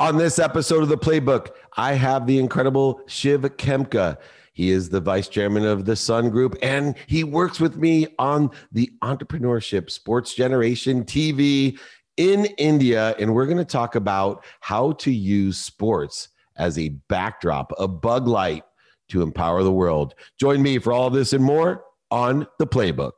On 0.00 0.18
this 0.18 0.40
episode 0.40 0.82
of 0.82 0.88
the 0.88 0.98
Playbook, 0.98 1.50
I 1.76 1.92
have 1.92 2.26
the 2.26 2.40
incredible 2.40 3.00
Shiv 3.06 3.42
Khemka. 3.42 4.16
He 4.52 4.70
is 4.70 4.88
the 4.88 5.00
vice 5.00 5.28
chairman 5.28 5.64
of 5.64 5.84
the 5.84 5.94
Sun 5.94 6.30
Group, 6.30 6.56
and 6.60 6.96
he 7.06 7.22
works 7.22 7.60
with 7.60 7.76
me 7.76 8.08
on 8.18 8.50
the 8.72 8.90
Entrepreneurship 9.04 9.88
Sports 9.90 10.34
Generation 10.34 11.04
TV 11.04 11.78
in 12.16 12.46
India. 12.58 13.14
And 13.20 13.34
we're 13.34 13.46
going 13.46 13.58
to 13.58 13.64
talk 13.64 13.94
about 13.94 14.44
how 14.58 14.92
to 14.94 15.12
use 15.12 15.58
sports 15.58 16.28
as 16.56 16.76
a 16.76 16.88
backdrop, 17.08 17.72
a 17.78 17.86
bug 17.86 18.26
light 18.26 18.64
to 19.10 19.22
empower 19.22 19.62
the 19.62 19.72
world. 19.72 20.16
Join 20.40 20.60
me 20.60 20.80
for 20.80 20.92
all 20.92 21.08
this 21.08 21.32
and 21.32 21.44
more 21.44 21.84
on 22.10 22.48
the 22.58 22.66
Playbook. 22.66 23.12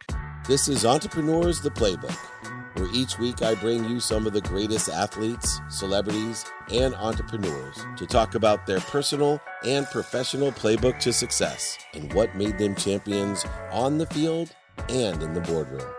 This 0.47 0.69
is 0.69 0.85
Entrepreneurs 0.85 1.63
the 1.63 1.71
Playbook 1.71 2.19
where 2.77 2.89
each 2.93 3.19
week 3.19 3.43
I 3.43 3.55
bring 3.55 3.89
you 3.89 4.01
some 4.01 4.27
of 4.27 4.33
the 4.33 4.41
greatest 4.41 4.89
athletes, 4.89 5.61
celebrities, 5.69 6.45
and 6.73 6.95
entrepreneurs 6.95 7.85
to 7.97 8.07
talk 8.07 8.35
about 8.35 8.67
their 8.67 8.81
personal 8.81 9.41
and 9.65 9.87
professional 9.87 10.53
playbook 10.53 10.99
to 11.01 11.13
success 11.13 11.79
and 11.95 12.13
what 12.13 12.35
made 12.37 12.59
them 12.59 12.75
champions 12.75 13.45
on 13.73 13.99
the 13.99 14.07
field 14.07 14.55
and 14.89 15.23
in 15.23 15.33
the 15.33 15.41
boardroom. 15.41 15.91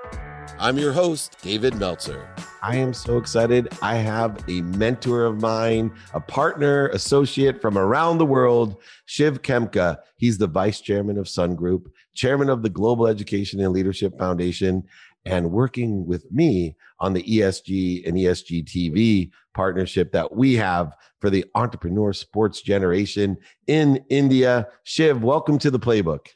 I'm 0.59 0.77
your 0.77 0.91
host, 0.93 1.37
David 1.41 1.75
Meltzer. 1.75 2.27
I 2.63 2.77
am 2.77 2.93
so 2.93 3.17
excited. 3.17 3.69
I 3.81 3.95
have 3.95 4.43
a 4.49 4.61
mentor 4.61 5.25
of 5.25 5.39
mine, 5.39 5.91
a 6.13 6.19
partner, 6.19 6.87
associate 6.89 7.61
from 7.61 7.77
around 7.77 8.17
the 8.17 8.25
world, 8.25 8.81
Shiv 9.05 9.43
Khemka. 9.43 9.99
He's 10.17 10.39
the 10.39 10.47
vice 10.47 10.81
chairman 10.81 11.19
of 11.19 11.29
Sun 11.29 11.55
Group, 11.55 11.93
chairman 12.15 12.49
of 12.49 12.63
the 12.63 12.69
Global 12.69 13.07
Education 13.07 13.59
and 13.59 13.71
Leadership 13.71 14.17
Foundation, 14.17 14.83
and 15.27 15.51
working 15.51 16.05
with 16.05 16.31
me 16.31 16.75
on 16.99 17.13
the 17.13 17.23
ESG 17.23 18.07
and 18.07 18.17
ESG 18.17 18.65
TV 18.65 19.29
partnership 19.53 20.11
that 20.13 20.33
we 20.33 20.53
have 20.53 20.95
for 21.19 21.29
the 21.29 21.45
entrepreneur 21.55 22.13
sports 22.13 22.61
generation 22.61 23.37
in 23.67 24.03
India. 24.09 24.67
Shiv, 24.83 25.23
welcome 25.23 25.57
to 25.59 25.69
the 25.69 25.79
playbook. 25.79 26.27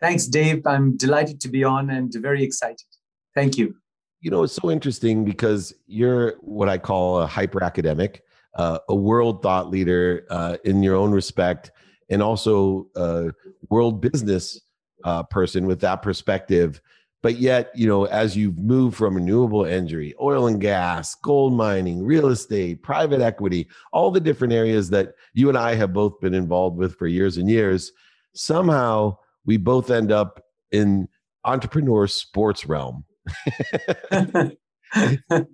Thanks, 0.00 0.26
Dave. 0.26 0.66
I'm 0.66 0.96
delighted 0.96 1.40
to 1.42 1.48
be 1.48 1.64
on 1.64 1.90
and 1.90 2.12
very 2.18 2.42
excited. 2.42 2.86
Thank 3.34 3.56
you. 3.56 3.74
You 4.20 4.30
know, 4.30 4.42
it's 4.42 4.54
so 4.54 4.70
interesting 4.70 5.24
because 5.24 5.74
you're 5.86 6.34
what 6.40 6.68
I 6.68 6.78
call 6.78 7.20
a 7.20 7.26
hyper 7.26 7.62
academic, 7.62 8.22
uh, 8.54 8.78
a 8.88 8.94
world 8.94 9.42
thought 9.42 9.70
leader 9.70 10.26
uh, 10.30 10.56
in 10.64 10.82
your 10.82 10.96
own 10.96 11.12
respect, 11.12 11.70
and 12.10 12.22
also 12.22 12.88
a 12.96 13.30
world 13.70 14.00
business 14.00 14.60
uh, 15.04 15.22
person 15.24 15.66
with 15.66 15.80
that 15.80 16.02
perspective 16.02 16.80
but 17.24 17.38
yet 17.38 17.72
you 17.74 17.88
know 17.88 18.04
as 18.04 18.36
you've 18.36 18.58
moved 18.58 18.96
from 18.96 19.16
renewable 19.16 19.66
energy 19.66 20.14
oil 20.20 20.46
and 20.46 20.60
gas 20.60 21.16
gold 21.16 21.52
mining 21.52 22.04
real 22.04 22.28
estate 22.28 22.82
private 22.82 23.20
equity 23.20 23.66
all 23.92 24.10
the 24.12 24.20
different 24.20 24.52
areas 24.52 24.90
that 24.90 25.14
you 25.32 25.48
and 25.48 25.58
i 25.58 25.74
have 25.74 25.92
both 25.92 26.20
been 26.20 26.34
involved 26.34 26.76
with 26.76 26.94
for 26.96 27.06
years 27.06 27.38
and 27.38 27.50
years 27.50 27.90
somehow 28.34 29.16
we 29.44 29.56
both 29.56 29.90
end 29.90 30.12
up 30.12 30.44
in 30.72 31.08
entrepreneur 31.44 32.06
sports 32.06 32.66
realm. 32.66 33.04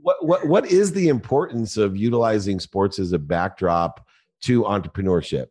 What, 0.03 0.17
what 0.21 0.47
what 0.47 0.67
is 0.67 0.93
the 0.93 1.09
importance 1.09 1.79
of 1.79 1.97
utilizing 1.97 2.61
sports 2.61 2.99
as 2.99 3.13
a 3.15 3.19
backdrop 3.19 4.07
to 4.43 4.65
entrepreneurship 4.65 5.47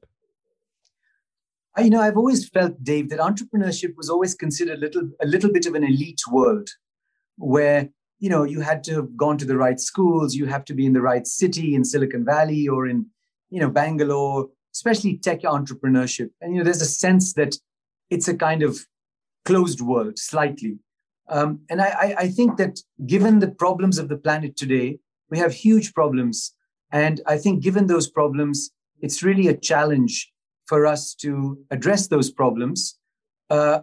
you 1.78 1.89
know, 1.89 2.02
I've 2.02 2.17
always 2.17 2.48
felt, 2.50 2.84
Dave, 2.84 3.09
that 3.09 3.20
entrepreneurship 3.20 3.95
was 3.95 4.09
always 4.09 4.34
considered 4.34 4.78
a 4.78 4.81
little, 4.81 5.09
a 5.22 5.28
little 5.28 5.52
bit 5.52 5.66
of 5.66 5.76
an 5.76 5.84
elite 5.84 6.22
world 6.31 6.70
where, 7.38 7.89
you 8.20 8.30
know, 8.30 8.44
you 8.44 8.61
had 8.61 8.84
to 8.86 8.95
have 8.95 9.16
gone 9.16 9.38
to 9.38 9.45
the 9.45 9.58
right 9.58 9.80
schools, 9.80 10.36
you 10.36 10.45
have 10.45 10.66
to 10.66 10.73
be 10.73 10.86
in 10.86 10.94
the 10.94 11.02
right 11.02 11.26
city 11.26 11.76
in 11.76 11.86
Silicon 11.86 12.26
Valley 12.26 12.67
or 12.67 12.88
in, 12.88 13.06
you 13.50 13.59
know, 13.59 13.70
Bangalore, 13.70 14.50
especially 14.73 15.17
tech 15.17 15.42
entrepreneurship. 15.44 16.30
And, 16.42 16.53
you 16.53 16.59
know, 16.59 16.66
there's 16.66 16.81
a 16.81 16.86
sense 16.86 17.34
that 17.34 17.56
it's 18.09 18.28
a 18.28 18.36
kind 18.36 18.64
of 18.64 18.86
closed 19.45 19.81
world 19.81 20.20
slightly. 20.20 20.80
Um, 21.30 21.61
and 21.70 21.82
I, 21.82 22.16
I 22.17 22.27
think 22.27 22.58
that 22.58 22.80
given 23.05 23.39
the 23.39 23.52
problems 23.52 23.99
of 23.99 24.10
the 24.10 24.17
planet 24.17 24.58
today, 24.58 24.99
we 25.30 25.38
have 25.38 25.54
huge 25.54 25.93
problems. 25.93 26.54
And 26.92 27.22
I 27.27 27.38
think 27.38 27.61
given 27.61 27.86
those 27.88 28.10
problems, 28.10 28.72
it's 28.99 29.23
really 29.23 29.48
a 29.48 29.55
challenge 29.55 30.32
for 30.69 30.85
us 30.85 31.15
to 31.15 31.57
address 31.71 32.07
those 32.07 32.30
problems 32.30 32.99
uh, 33.49 33.80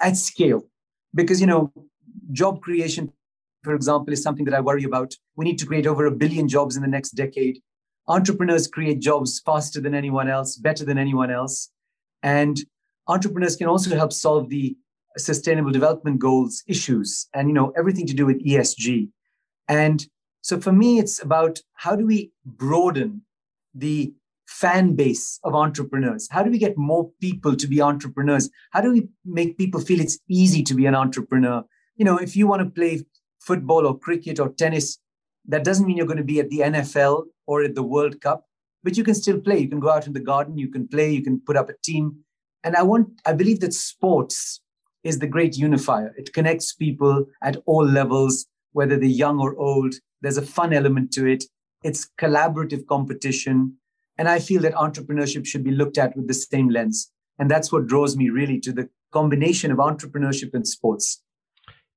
at 0.00 0.16
scale. 0.16 0.62
Because, 1.12 1.40
you 1.40 1.46
know, 1.48 1.72
job 2.30 2.62
creation, 2.62 3.12
for 3.64 3.74
example, 3.74 4.12
is 4.12 4.22
something 4.22 4.44
that 4.44 4.54
I 4.54 4.60
worry 4.60 4.84
about. 4.84 5.14
We 5.34 5.44
need 5.44 5.58
to 5.58 5.66
create 5.66 5.88
over 5.88 6.06
a 6.06 6.12
billion 6.12 6.46
jobs 6.48 6.76
in 6.76 6.82
the 6.82 6.88
next 6.88 7.10
decade. 7.10 7.60
Entrepreneurs 8.06 8.68
create 8.68 9.00
jobs 9.00 9.42
faster 9.44 9.80
than 9.80 9.94
anyone 9.94 10.28
else, 10.28 10.56
better 10.56 10.84
than 10.84 10.98
anyone 10.98 11.32
else. 11.32 11.70
And 12.22 12.56
entrepreneurs 13.08 13.56
can 13.56 13.66
also 13.66 13.94
help 13.96 14.12
solve 14.12 14.48
the 14.48 14.76
sustainable 15.18 15.72
development 15.72 16.18
goals 16.18 16.62
issues 16.66 17.28
and 17.34 17.46
you 17.48 17.52
know 17.54 17.70
everything 17.76 18.06
to 18.06 18.14
do 18.14 18.24
with 18.24 18.42
ESG. 18.44 19.10
And 19.68 20.06
so 20.40 20.58
for 20.58 20.72
me 20.72 20.98
it's 20.98 21.22
about 21.22 21.58
how 21.74 21.94
do 21.96 22.06
we 22.06 22.32
broaden 22.46 23.22
the 23.74 24.14
fan 24.46 24.94
base 24.94 25.38
of 25.44 25.54
entrepreneurs? 25.54 26.28
How 26.30 26.42
do 26.42 26.50
we 26.50 26.58
get 26.58 26.76
more 26.76 27.10
people 27.20 27.56
to 27.56 27.66
be 27.66 27.80
entrepreneurs? 27.80 28.50
How 28.70 28.80
do 28.80 28.92
we 28.92 29.08
make 29.24 29.58
people 29.58 29.80
feel 29.80 30.00
it's 30.00 30.18
easy 30.28 30.62
to 30.64 30.74
be 30.74 30.86
an 30.86 30.94
entrepreneur? 30.94 31.64
You 31.96 32.04
know, 32.04 32.16
if 32.16 32.36
you 32.36 32.46
want 32.46 32.62
to 32.62 32.70
play 32.70 33.04
football 33.40 33.86
or 33.86 33.98
cricket 33.98 34.38
or 34.38 34.50
tennis, 34.50 34.98
that 35.46 35.64
doesn't 35.64 35.86
mean 35.86 35.96
you're 35.96 36.06
going 36.06 36.18
to 36.18 36.24
be 36.24 36.40
at 36.40 36.50
the 36.50 36.60
NFL 36.60 37.24
or 37.46 37.62
at 37.62 37.74
the 37.74 37.82
World 37.82 38.20
Cup, 38.20 38.46
but 38.82 38.96
you 38.96 39.04
can 39.04 39.14
still 39.14 39.40
play. 39.40 39.58
You 39.58 39.68
can 39.68 39.80
go 39.80 39.90
out 39.90 40.06
in 40.06 40.12
the 40.12 40.20
garden, 40.20 40.58
you 40.58 40.68
can 40.68 40.86
play, 40.86 41.10
you 41.10 41.22
can 41.22 41.40
put 41.40 41.56
up 41.56 41.68
a 41.68 41.74
team. 41.82 42.18
And 42.64 42.76
I 42.76 42.82
want, 42.82 43.08
I 43.26 43.32
believe 43.32 43.60
that 43.60 43.74
sports 43.74 44.60
is 45.02 45.18
the 45.18 45.26
great 45.26 45.56
unifier. 45.56 46.14
It 46.16 46.32
connects 46.32 46.72
people 46.72 47.26
at 47.42 47.56
all 47.66 47.84
levels, 47.84 48.46
whether 48.72 48.96
they're 48.96 49.08
young 49.08 49.40
or 49.40 49.56
old. 49.56 49.94
There's 50.20 50.36
a 50.36 50.46
fun 50.46 50.72
element 50.72 51.12
to 51.14 51.26
it. 51.26 51.44
It's 51.82 52.08
collaborative 52.20 52.86
competition. 52.86 53.76
And 54.18 54.28
I 54.28 54.38
feel 54.38 54.62
that 54.62 54.74
entrepreneurship 54.74 55.46
should 55.46 55.64
be 55.64 55.70
looked 55.70 55.98
at 55.98 56.16
with 56.16 56.28
the 56.28 56.34
same 56.34 56.68
lens. 56.68 57.10
And 57.38 57.50
that's 57.50 57.72
what 57.72 57.86
draws 57.86 58.16
me 58.16 58.28
really 58.28 58.60
to 58.60 58.72
the 58.72 58.88
combination 59.12 59.70
of 59.70 59.78
entrepreneurship 59.78 60.54
and 60.54 60.66
sports. 60.66 61.22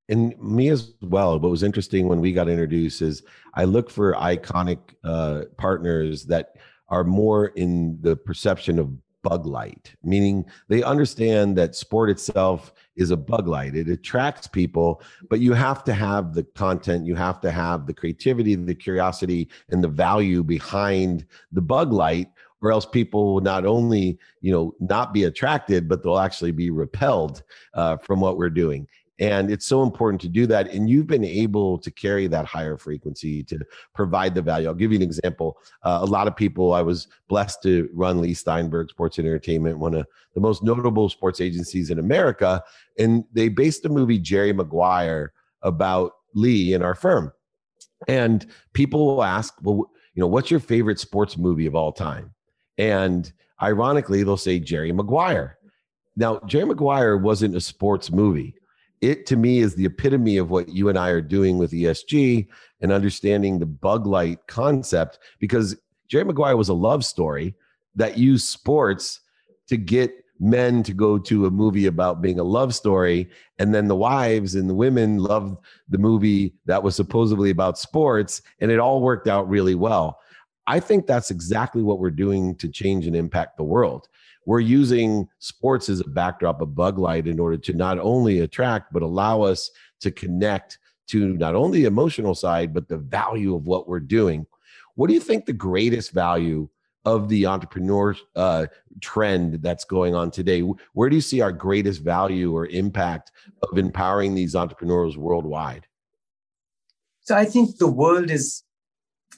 And 0.07 0.37
me 0.39 0.69
as 0.69 0.93
well. 1.01 1.39
What 1.39 1.49
was 1.51 1.63
interesting 1.63 2.07
when 2.07 2.21
we 2.21 2.31
got 2.31 2.47
introduced 2.47 3.01
is 3.01 3.23
I 3.55 3.65
look 3.65 3.89
for 3.89 4.13
iconic 4.13 4.77
uh, 5.03 5.43
partners 5.57 6.25
that 6.25 6.49
are 6.89 7.03
more 7.03 7.47
in 7.47 7.97
the 8.01 8.15
perception 8.15 8.77
of 8.77 8.91
bug 9.25 9.47
light, 9.47 9.95
meaning 10.03 10.45
they 10.67 10.83
understand 10.83 11.57
that 11.57 11.75
sport 11.75 12.11
itself 12.11 12.71
is 12.95 13.09
a 13.09 13.17
bug 13.17 13.47
light. 13.47 13.75
It 13.75 13.89
attracts 13.89 14.47
people, 14.47 15.01
but 15.29 15.39
you 15.39 15.53
have 15.53 15.83
to 15.85 15.93
have 15.93 16.33
the 16.35 16.43
content, 16.43 17.07
you 17.07 17.15
have 17.15 17.41
to 17.41 17.51
have 17.51 17.87
the 17.87 17.93
creativity, 17.93 18.53
the 18.53 18.75
curiosity, 18.75 19.49
and 19.69 19.83
the 19.83 19.87
value 19.87 20.43
behind 20.43 21.25
the 21.51 21.61
bug 21.61 21.91
light, 21.91 22.29
or 22.61 22.71
else 22.71 22.85
people 22.85 23.33
will 23.33 23.41
not 23.41 23.65
only, 23.65 24.19
you 24.41 24.51
know, 24.51 24.75
not 24.79 25.11
be 25.11 25.23
attracted, 25.23 25.89
but 25.89 26.03
they'll 26.03 26.19
actually 26.19 26.51
be 26.51 26.69
repelled 26.69 27.41
uh, 27.73 27.97
from 27.97 28.19
what 28.19 28.37
we're 28.37 28.49
doing. 28.49 28.87
And 29.19 29.49
it's 29.49 29.65
so 29.65 29.81
important 29.81 30.19
to 30.21 30.27
do 30.27 30.45
that. 30.47 30.69
And 30.71 30.89
you've 30.89 31.07
been 31.07 31.23
able 31.23 31.77
to 31.79 31.89
carry 31.89 32.27
that 32.27 32.45
higher 32.45 32.77
frequency 32.77 33.43
to 33.43 33.59
provide 33.93 34.35
the 34.35 34.41
value. 34.41 34.67
I'll 34.67 34.73
give 34.73 34.91
you 34.91 34.97
an 34.97 35.03
example. 35.03 35.57
Uh, 35.83 35.99
a 36.01 36.05
lot 36.05 36.27
of 36.27 36.35
people, 36.35 36.73
I 36.73 36.81
was 36.81 37.07
blessed 37.29 37.63
to 37.63 37.89
run 37.93 38.21
Leigh 38.21 38.33
Steinberg 38.33 38.89
Sports 38.89 39.17
and 39.17 39.25
Entertainment, 39.25 39.79
one 39.79 39.93
of 39.93 40.05
the 40.33 40.41
most 40.41 40.63
notable 40.63 41.07
sports 41.07 41.39
agencies 41.39 41.91
in 41.91 41.99
America. 41.99 42.61
And 42.99 43.23
they 43.31 43.47
based 43.47 43.83
the 43.83 43.89
movie 43.89 44.19
Jerry 44.19 44.51
Maguire 44.51 45.31
about 45.61 46.11
Leigh 46.33 46.73
in 46.73 46.83
our 46.83 46.95
firm. 46.95 47.31
And 48.09 48.45
people 48.73 49.05
will 49.05 49.23
ask, 49.23 49.53
well, 49.61 49.89
you 50.13 50.21
know, 50.21 50.27
what's 50.27 50.51
your 50.51 50.59
favorite 50.59 50.99
sports 50.99 51.37
movie 51.37 51.67
of 51.67 51.75
all 51.75 51.93
time? 51.93 52.33
And 52.77 53.31
ironically, 53.61 54.23
they'll 54.23 54.35
say 54.35 54.59
Jerry 54.59 54.91
Maguire. 54.91 55.57
Now, 56.17 56.39
Jerry 56.45 56.65
Maguire 56.65 57.17
wasn't 57.17 57.55
a 57.55 57.61
sports 57.61 58.11
movie 58.11 58.55
it 59.09 59.25
to 59.27 59.35
me 59.35 59.59
is 59.59 59.75
the 59.75 59.85
epitome 59.85 60.37
of 60.37 60.49
what 60.49 60.69
you 60.69 60.89
and 60.89 60.97
I 60.97 61.09
are 61.09 61.21
doing 61.21 61.57
with 61.57 61.71
ESG 61.71 62.47
and 62.81 62.91
understanding 62.91 63.59
the 63.59 63.65
bug 63.65 64.07
light 64.07 64.39
concept 64.47 65.19
because 65.39 65.75
Jerry 66.07 66.25
Maguire 66.25 66.57
was 66.57 66.69
a 66.69 66.73
love 66.73 67.05
story 67.05 67.55
that 67.95 68.17
used 68.17 68.47
sports 68.47 69.21
to 69.67 69.77
get 69.77 70.11
men 70.39 70.83
to 70.83 70.93
go 70.93 71.17
to 71.17 71.45
a 71.45 71.51
movie 71.51 71.85
about 71.85 72.21
being 72.21 72.39
a 72.39 72.43
love 72.43 72.75
story. 72.75 73.29
And 73.57 73.73
then 73.73 73.87
the 73.87 73.95
wives 73.95 74.55
and 74.55 74.69
the 74.69 74.73
women 74.73 75.17
loved 75.17 75.57
the 75.87 75.97
movie 75.97 76.53
that 76.65 76.83
was 76.83 76.95
supposedly 76.95 77.51
about 77.51 77.79
sports 77.79 78.41
and 78.59 78.69
it 78.71 78.79
all 78.79 79.01
worked 79.01 79.27
out 79.27 79.47
really 79.47 79.75
well. 79.75 80.19
I 80.67 80.79
think 80.79 81.05
that's 81.05 81.31
exactly 81.31 81.83
what 81.83 81.99
we're 81.99 82.11
doing 82.11 82.55
to 82.55 82.67
change 82.67 83.07
and 83.07 83.15
impact 83.15 83.57
the 83.57 83.63
world 83.63 84.07
we're 84.45 84.59
using 84.59 85.27
sports 85.39 85.89
as 85.89 85.99
a 85.99 86.09
backdrop 86.09 86.61
of 86.61 86.75
bug 86.75 86.97
light 86.97 87.27
in 87.27 87.39
order 87.39 87.57
to 87.57 87.73
not 87.73 87.99
only 87.99 88.39
attract 88.39 88.93
but 88.93 89.01
allow 89.01 89.41
us 89.41 89.71
to 90.01 90.11
connect 90.11 90.79
to 91.07 91.33
not 91.37 91.55
only 91.55 91.81
the 91.81 91.87
emotional 91.87 92.35
side 92.35 92.73
but 92.73 92.87
the 92.87 92.97
value 92.97 93.55
of 93.55 93.67
what 93.67 93.87
we're 93.87 93.99
doing 93.99 94.45
what 94.95 95.07
do 95.07 95.13
you 95.13 95.19
think 95.19 95.45
the 95.45 95.53
greatest 95.53 96.11
value 96.11 96.67
of 97.05 97.29
the 97.29 97.45
entrepreneur 97.45 98.15
uh, 98.35 98.65
trend 98.99 99.61
that's 99.61 99.85
going 99.85 100.15
on 100.15 100.31
today? 100.31 100.61
Where 100.93 101.09
do 101.09 101.15
you 101.15 101.21
see 101.21 101.41
our 101.41 101.51
greatest 101.51 102.01
value 102.01 102.55
or 102.55 102.65
impact 102.67 103.31
of 103.61 103.77
empowering 103.77 104.33
these 104.33 104.55
entrepreneurs 104.55 105.17
worldwide? 105.17 105.85
So 107.21 107.35
I 107.35 107.45
think 107.45 107.77
the 107.77 107.91
world 107.91 108.31
is 108.31 108.63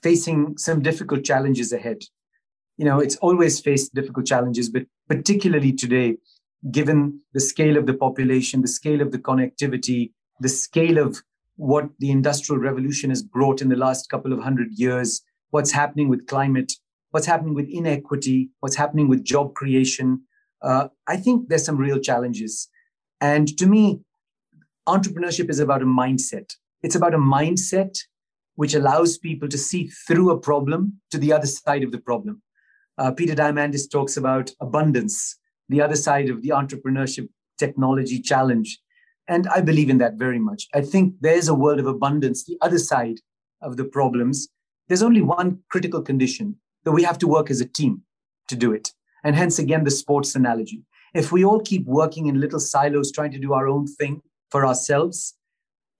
facing 0.01 0.57
some 0.57 0.81
difficult 0.81 1.24
challenges 1.24 1.74
ahead. 1.74 2.03
You 2.77 2.85
know, 2.85 3.00
it's 3.00 3.15
always 3.18 3.59
faced 3.59 3.94
difficult 3.94 4.25
challenges, 4.25 4.69
but 4.69 4.83
particularly 5.09 5.74
today, 5.74 6.18
given 6.71 7.19
the 7.33 7.39
scale 7.39 7.77
of 7.77 7.85
the 7.85 7.94
population, 7.94 8.62
the 8.62 8.68
scale 8.68 9.01
of 9.01 9.12
the 9.12 9.19
connectivity, 9.19 10.12
the 10.39 10.50
scale 10.50 10.97
of 10.97 11.21
what 11.56 11.89
the 12.00 12.12
industrial 12.12 12.62
revolution 12.62 13.09
has 13.09 13.24
brought 13.24 13.62
in 13.62 13.69
the 13.69 13.75
last 13.75 14.09
couple 14.09 14.31
of 14.31 14.41
hundred 14.41 14.69
years, 14.74 15.21
what's 15.50 15.71
happening 15.71 16.07
with 16.07 16.27
climate, 16.27 16.71
what's 17.12 17.25
happening 17.25 17.56
with 17.56 17.68
inequity, 17.69 18.50
what's 18.59 18.75
happening 18.75 19.07
with 19.07 19.24
job 19.24 19.53
creation. 19.56 20.21
Uh, 20.62 20.88
I 21.07 21.18
think 21.18 21.50
there's 21.50 21.65
some 21.65 21.77
real 21.77 22.00
challenges. 22.00 22.69
And 23.21 23.57
to 23.57 23.65
me, 23.65 24.01
entrepreneurship 24.88 25.50
is 25.50 25.59
about 25.59 25.81
a 25.81 25.85
mindset. 25.85 26.53
It's 26.83 26.95
about 26.95 27.15
a 27.15 27.19
mindset 27.19 27.97
which 28.56 28.74
allows 28.74 29.18
people 29.18 29.47
to 29.47 29.57
see 29.57 29.88
through 30.07 30.31
a 30.31 30.39
problem 30.39 31.00
to 31.12 31.18
the 31.18 31.33
other 31.33 31.47
side 31.47 31.83
of 31.83 31.91
the 31.91 32.00
problem. 32.00 32.41
Uh, 32.97 33.11
Peter 33.11 33.35
Diamandis 33.35 33.89
talks 33.89 34.17
about 34.17 34.51
abundance, 34.59 35.38
the 35.69 35.81
other 35.81 35.95
side 35.95 36.29
of 36.29 36.41
the 36.41 36.49
entrepreneurship 36.49 37.27
technology 37.57 38.19
challenge. 38.19 38.79
And 39.27 39.47
I 39.47 39.61
believe 39.61 39.89
in 39.89 39.97
that 39.97 40.13
very 40.15 40.39
much. 40.39 40.67
I 40.73 40.81
think 40.81 41.15
there's 41.21 41.47
a 41.47 41.53
world 41.53 41.79
of 41.79 41.88
abundance, 41.88 42.45
the 42.45 42.57
other 42.61 42.79
side 42.79 43.17
of 43.61 43.77
the 43.77 43.85
problems. 43.85 44.47
There's 44.88 45.03
only 45.03 45.21
one 45.21 45.59
critical 45.69 46.01
condition 46.01 46.55
that 46.85 46.91
we 46.91 47.03
have 47.03 47.17
to 47.19 47.27
work 47.27 47.51
as 47.51 47.59
a 47.59 47.67
team 47.67 48.03
to 48.47 48.55
do 48.55 48.71
it. 48.71 48.94
And 49.23 49.35
hence, 49.35 49.59
again, 49.59 49.83
the 49.83 49.91
sports 49.91 50.35
analogy. 50.35 50.83
If 51.13 51.31
we 51.31 51.43
all 51.43 51.59
keep 51.59 51.85
working 51.85 52.27
in 52.27 52.39
little 52.39 52.59
silos, 52.59 53.11
trying 53.11 53.31
to 53.31 53.39
do 53.39 53.53
our 53.53 53.67
own 53.67 53.88
thing 53.88 54.21
for 54.51 54.65
ourselves, 54.65 55.35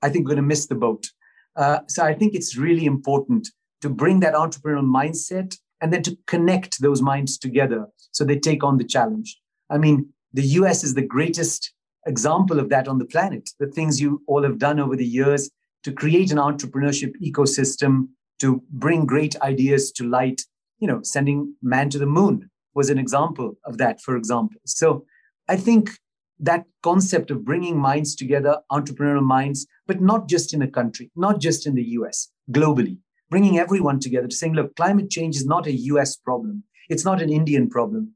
I 0.01 0.09
think 0.09 0.25
we're 0.25 0.35
going 0.35 0.43
to 0.43 0.47
miss 0.47 0.67
the 0.67 0.75
boat. 0.75 1.09
Uh, 1.55 1.79
so 1.88 2.03
I 2.03 2.13
think 2.13 2.33
it's 2.33 2.55
really 2.55 2.85
important 2.85 3.50
to 3.81 3.89
bring 3.89 4.19
that 4.21 4.35
entrepreneurial 4.35 4.85
mindset 4.85 5.57
and 5.81 5.94
then 5.94 6.03
to 6.03 6.18
connect 6.27 6.81
those 6.81 7.01
minds 7.01 7.38
together 7.38 7.85
so 8.12 8.24
they 8.24 8.39
take 8.39 8.63
on 8.63 8.77
the 8.77 8.83
challenge. 8.83 9.39
I 9.69 9.77
mean, 9.77 10.09
the 10.33 10.44
US 10.59 10.83
is 10.83 10.94
the 10.94 11.01
greatest 11.01 11.74
example 12.06 12.59
of 12.59 12.69
that 12.69 12.88
on 12.88 12.97
the 12.97 13.06
planet. 13.06 13.50
The 13.59 13.68
things 13.68 14.01
you 14.01 14.21
all 14.27 14.44
have 14.44 14.57
done 14.57 14.79
over 14.79 14.95
the 14.95 15.06
years 15.06 15.50
to 15.83 15.91
create 15.91 16.31
an 16.31 16.38
entrepreneurship 16.38 17.13
ecosystem, 17.24 18.07
to 18.39 18.62
bring 18.69 19.06
great 19.06 19.39
ideas 19.41 19.91
to 19.94 20.07
light, 20.07 20.41
you 20.79 20.88
know, 20.88 21.01
sending 21.03 21.56
man 21.62 21.89
to 21.89 21.97
the 21.97 22.06
moon 22.06 22.50
was 22.75 22.89
an 22.89 23.00
example 23.00 23.57
of 23.65 23.77
that, 23.77 24.01
for 24.01 24.15
example. 24.15 24.59
So 24.65 25.06
I 25.47 25.57
think 25.57 25.91
that 26.39 26.65
concept 26.83 27.31
of 27.31 27.44
bringing 27.44 27.77
minds 27.77 28.15
together, 28.15 28.59
entrepreneurial 28.71 29.24
minds, 29.24 29.65
but 29.88 30.01
not 30.01 30.27
just 30.27 30.53
in 30.53 30.62
a 30.62 30.68
country, 30.68 31.09
not 31.15 31.39
just 31.39 31.65
in 31.65 31.74
the 31.74 31.83
US, 32.00 32.29
globally, 32.51 32.97
bringing 33.29 33.59
everyone 33.59 34.00
together 34.00 34.27
to 34.27 34.35
saying, 34.35 34.53
look, 34.53 34.75
climate 34.75 35.09
change 35.09 35.35
is 35.35 35.45
not 35.45 35.68
a 35.68 35.71
US 35.71 36.15
problem. 36.15 36.63
It's 36.89 37.06
not 37.06 37.21
an 37.21 37.31
Indian 37.31 37.69
problem. 37.69 38.13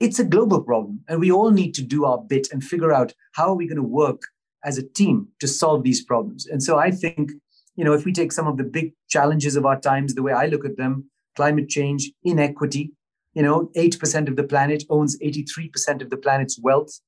It's 0.00 0.18
a 0.18 0.24
global 0.24 0.62
problem. 0.62 1.00
And 1.08 1.20
we 1.20 1.30
all 1.30 1.50
need 1.50 1.74
to 1.74 1.82
do 1.82 2.04
our 2.04 2.18
bit 2.18 2.48
and 2.52 2.62
figure 2.62 2.92
out 2.92 3.12
how 3.34 3.48
are 3.48 3.54
we 3.54 3.66
going 3.66 3.76
to 3.76 3.82
work 3.82 4.22
as 4.64 4.78
a 4.78 4.88
team 4.88 5.28
to 5.40 5.48
solve 5.48 5.82
these 5.82 6.04
problems. 6.04 6.46
And 6.46 6.62
so 6.62 6.78
I 6.78 6.90
think, 6.90 7.32
you 7.76 7.84
know, 7.84 7.92
if 7.92 8.04
we 8.04 8.12
take 8.12 8.32
some 8.32 8.46
of 8.46 8.56
the 8.56 8.64
big 8.64 8.92
challenges 9.08 9.56
of 9.56 9.66
our 9.66 9.80
times, 9.80 10.14
the 10.14 10.22
way 10.22 10.32
I 10.32 10.46
look 10.46 10.64
at 10.64 10.76
them, 10.76 11.10
climate 11.36 11.68
change, 11.68 12.10
inequity, 12.24 12.92
you 13.34 13.42
know, 13.42 13.70
8% 13.76 14.28
of 14.28 14.36
the 14.36 14.44
planet 14.44 14.84
owns 14.90 15.18
83% 15.20 16.02
of 16.02 16.10
the 16.10 16.16
planet's 16.16 16.58
wealth. 16.60 17.00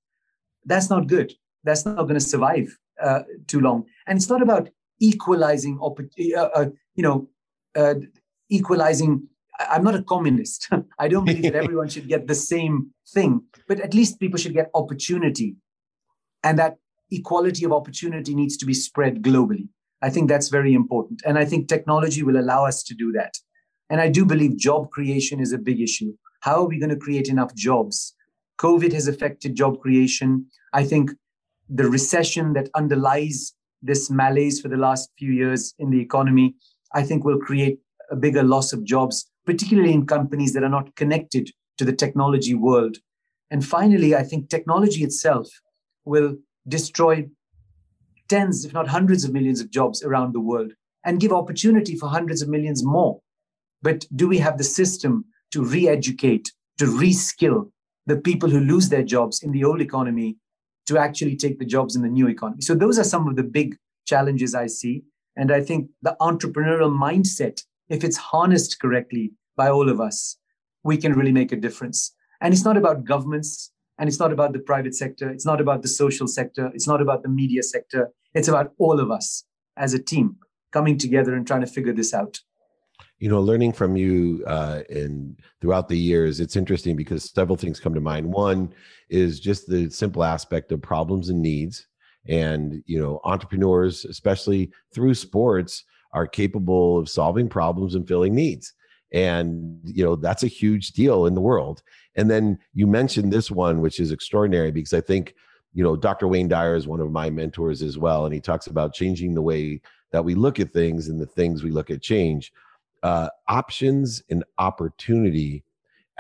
That's 0.65 0.89
not 0.89 1.07
good. 1.07 1.35
That's 1.65 1.85
not 1.85 2.03
going 2.03 2.15
to 2.15 2.21
survive 2.21 2.77
uh, 3.03 3.23
too 3.47 3.61
long. 3.61 3.85
And 4.07 4.17
it's 4.17 4.29
not 4.29 4.43
about 4.43 4.71
equalizing, 5.01 5.79
uh, 5.83 6.41
uh, 6.41 6.67
you 6.95 7.03
know, 7.03 7.29
uh, 7.77 7.95
equalizing. 8.51 9.29
I'm 9.59 9.85
not 9.85 9.95
a 9.95 10.03
communist. 10.03 10.69
I 10.99 11.09
don't 11.09 11.25
believe 11.25 11.45
that 11.45 11.55
everyone 11.65 11.89
should 11.89 12.09
get 12.09 12.27
the 12.27 12.35
same 12.35 12.91
thing, 13.13 13.43
but 13.69 13.81
at 13.81 13.95
least 13.95 14.21
people 14.21 14.39
should 14.39 14.55
get 14.55 14.71
opportunity. 14.75 15.57
And 16.43 16.59
that 16.59 16.77
equality 17.11 17.65
of 17.65 17.73
opportunity 17.73 18.35
needs 18.35 18.57
to 18.59 18.67
be 18.67 18.75
spread 18.75 19.23
globally. 19.23 19.69
I 20.03 20.11
think 20.11 20.29
that's 20.29 20.49
very 20.49 20.75
important. 20.75 21.23
And 21.25 21.39
I 21.39 21.45
think 21.45 21.69
technology 21.69 22.23
will 22.23 22.39
allow 22.39 22.67
us 22.67 22.83
to 22.85 22.95
do 22.95 23.13
that. 23.13 23.35
And 23.89 24.01
I 24.01 24.09
do 24.09 24.25
believe 24.25 24.57
job 24.57 24.91
creation 24.91 25.41
is 25.41 25.53
a 25.53 25.59
big 25.59 25.81
issue. 25.81 26.13
How 26.41 26.57
are 26.57 26.69
we 26.69 26.79
going 26.79 26.91
to 26.91 26.97
create 26.97 27.29
enough 27.29 27.55
jobs? 27.55 28.15
COVID 28.59 28.93
has 28.93 29.09
affected 29.09 29.55
job 29.55 29.81
creation. 29.81 30.47
I 30.73 30.85
think 30.85 31.13
the 31.69 31.89
recession 31.89 32.53
that 32.53 32.69
underlies 32.75 33.55
this 33.83 34.11
malaise 34.11 34.61
for 34.61 34.69
the 34.69 34.77
last 34.77 35.11
few 35.19 35.33
years 35.33 35.75
in 35.79 35.91
the 35.91 36.01
economy, 36.01 36.55
I 36.95 37.03
think 37.03 37.25
will 37.25 37.39
create 37.39 37.81
a 38.11 38.17
bigger 38.17 38.43
loss 38.43 38.73
of 38.73 38.85
jobs, 38.85 39.31
particularly 39.45 39.93
in 39.93 40.07
companies 40.07 40.53
that 40.55 40.63
are 40.63 40.69
not 40.69 40.95
connected 40.97 41.51
to 41.79 41.85
the 41.85 41.93
technology 41.93 42.55
world. 42.55 42.97
And 43.51 43.65
finally, 43.65 44.15
I 44.15 44.23
think 44.23 44.49
technology 44.49 45.05
itself 45.05 45.49
will 46.05 46.37
destroy 46.67 47.29
tens, 48.29 48.65
if 48.65 48.73
not 48.73 48.89
hundreds 48.89 49.25
of 49.25 49.33
millions 49.33 49.61
of 49.61 49.71
jobs 49.71 50.03
around 50.03 50.33
the 50.33 50.41
world 50.41 50.73
and 51.05 51.21
give 51.21 51.33
opportunity 51.33 51.97
for 51.97 52.09
hundreds 52.09 52.43
of 52.43 52.49
millions 52.49 52.85
more. 52.85 53.21
But 53.83 54.07
do 54.17 54.27
we 54.27 54.39
have 54.39 54.57
the 54.57 54.65
system 54.65 55.27
to 55.53 55.63
re 55.63 55.89
educate, 55.89 56.53
to 56.79 56.87
reskill 56.87 57.71
the 58.07 58.17
people 58.17 58.49
who 58.49 58.61
lose 58.61 58.89
their 58.89 59.03
jobs 59.03 59.43
in 59.43 59.53
the 59.53 59.65
old 59.65 59.81
economy 59.81 60.37
to 60.87 60.99
actually 60.99 61.37
take 61.37 61.59
the 61.59 61.65
jobs 61.65 61.97
in 61.97 62.03
the 62.03 62.09
new 62.09 62.29
economy? 62.29 62.63
So, 62.63 62.75
those 62.75 62.99
are 62.99 63.05
some 63.05 63.29
of 63.29 63.37
the 63.37 63.43
big 63.43 63.77
challenges 64.07 64.55
I 64.55 64.67
see. 64.67 65.05
And 65.37 65.51
I 65.51 65.61
think 65.61 65.91
the 66.03 66.17
entrepreneurial 66.21 66.93
mindset, 66.97 67.63
if 67.89 68.05
it's 68.05 68.17
harnessed 68.17 68.81
correctly 68.81 69.33
by 69.57 69.69
all 69.69 69.89
of 69.89 70.01
us, 70.01 70.37
we 70.83 70.97
can 70.97 71.15
really 71.15 71.33
make 71.33 71.53
a 71.53 71.57
difference. 71.57 72.15
And 72.41 72.53
it's 72.53 72.65
not 72.65 72.77
about 72.77 73.05
governments 73.05 73.73
and 73.99 74.09
it's 74.09 74.19
not 74.19 74.33
about 74.33 74.53
the 74.53 74.59
private 74.59 74.95
sector. 74.95 75.31
It's 75.31 75.47
not 75.47 75.61
about 75.61 75.83
the 75.83 75.89
social 75.89 76.27
sector. 76.27 76.71
It's 76.75 76.89
not 76.89 77.01
about 77.01 77.23
the 77.23 77.29
media 77.29 77.63
sector. 77.63 78.11
It's 78.35 78.49
about 78.49 78.73
all 78.79 79.01
of 79.01 79.11
us 79.11 79.45
as 79.77 79.95
a 79.95 80.03
team 80.03 80.37
coming 80.73 80.99
together 80.99 81.35
and 81.35 81.47
trying 81.47 81.61
to 81.61 81.67
figure 81.67 81.93
this 81.93 82.13
out 82.13 82.41
you 83.19 83.29
know 83.29 83.41
learning 83.41 83.73
from 83.73 83.97
you 83.97 84.43
uh 84.47 84.83
and 84.91 85.39
throughout 85.61 85.89
the 85.89 85.97
years 85.97 86.41
it's 86.41 86.57
interesting 86.57 86.97
because 86.97 87.31
several 87.31 87.57
things 87.57 87.81
come 87.81 87.95
to 87.95 88.01
mind 88.01 88.27
one 88.27 88.73
is 89.09 89.41
just 89.41 89.69
the 89.69 89.89
simple 89.91 90.25
aspect 90.25 90.73
of 90.73 90.83
problems 90.83 91.29
and 91.29 91.41
needs 91.41 91.87
and 92.29 92.83
you 92.87 92.99
know 92.99 93.21
entrepreneurs 93.25 94.05
especially 94.05 94.71
through 94.95 95.15
sports 95.15 95.85
are 96.13 96.27
capable 96.27 96.99
of 96.99 97.09
solving 97.09 97.49
problems 97.49 97.95
and 97.95 98.07
filling 98.07 98.35
needs. 98.35 98.73
And 99.13 99.81
you 99.85 100.05
know 100.05 100.17
that's 100.17 100.43
a 100.43 100.49
huge 100.49 100.93
deal 100.93 101.27
in 101.27 101.35
the 101.35 101.41
world. 101.41 101.83
And 102.17 102.31
then 102.31 102.59
you 102.75 102.87
mentioned 102.87 103.33
this 103.33 103.51
one 103.51 103.81
which 103.81 104.01
is 104.01 104.13
extraordinary 104.13 104.71
because 104.71 104.95
i 104.95 105.01
think 105.01 105.35
you 105.73 105.83
know 105.83 105.97
dr 105.97 106.27
wayne 106.29 106.47
dyer 106.47 106.77
is 106.77 106.87
one 106.87 107.01
of 107.01 107.11
my 107.11 107.29
mentors 107.31 107.83
as 107.83 107.99
well 107.99 108.25
and 108.25 108.33
he 108.33 108.41
talks 108.41 108.69
about 108.69 108.95
changing 108.95 109.35
the 109.35 109.43
way 109.43 109.81
that 110.15 110.25
we 110.25 110.37
look 110.37 110.61
at 110.61 110.73
things 110.73 111.09
and 111.09 111.21
the 111.21 111.27
things 111.27 111.65
we 111.65 111.73
look 111.73 111.91
at 111.91 112.01
change. 112.01 112.53
Uh, 113.03 113.29
options 113.49 114.23
and 114.31 114.45
opportunity 114.59 115.65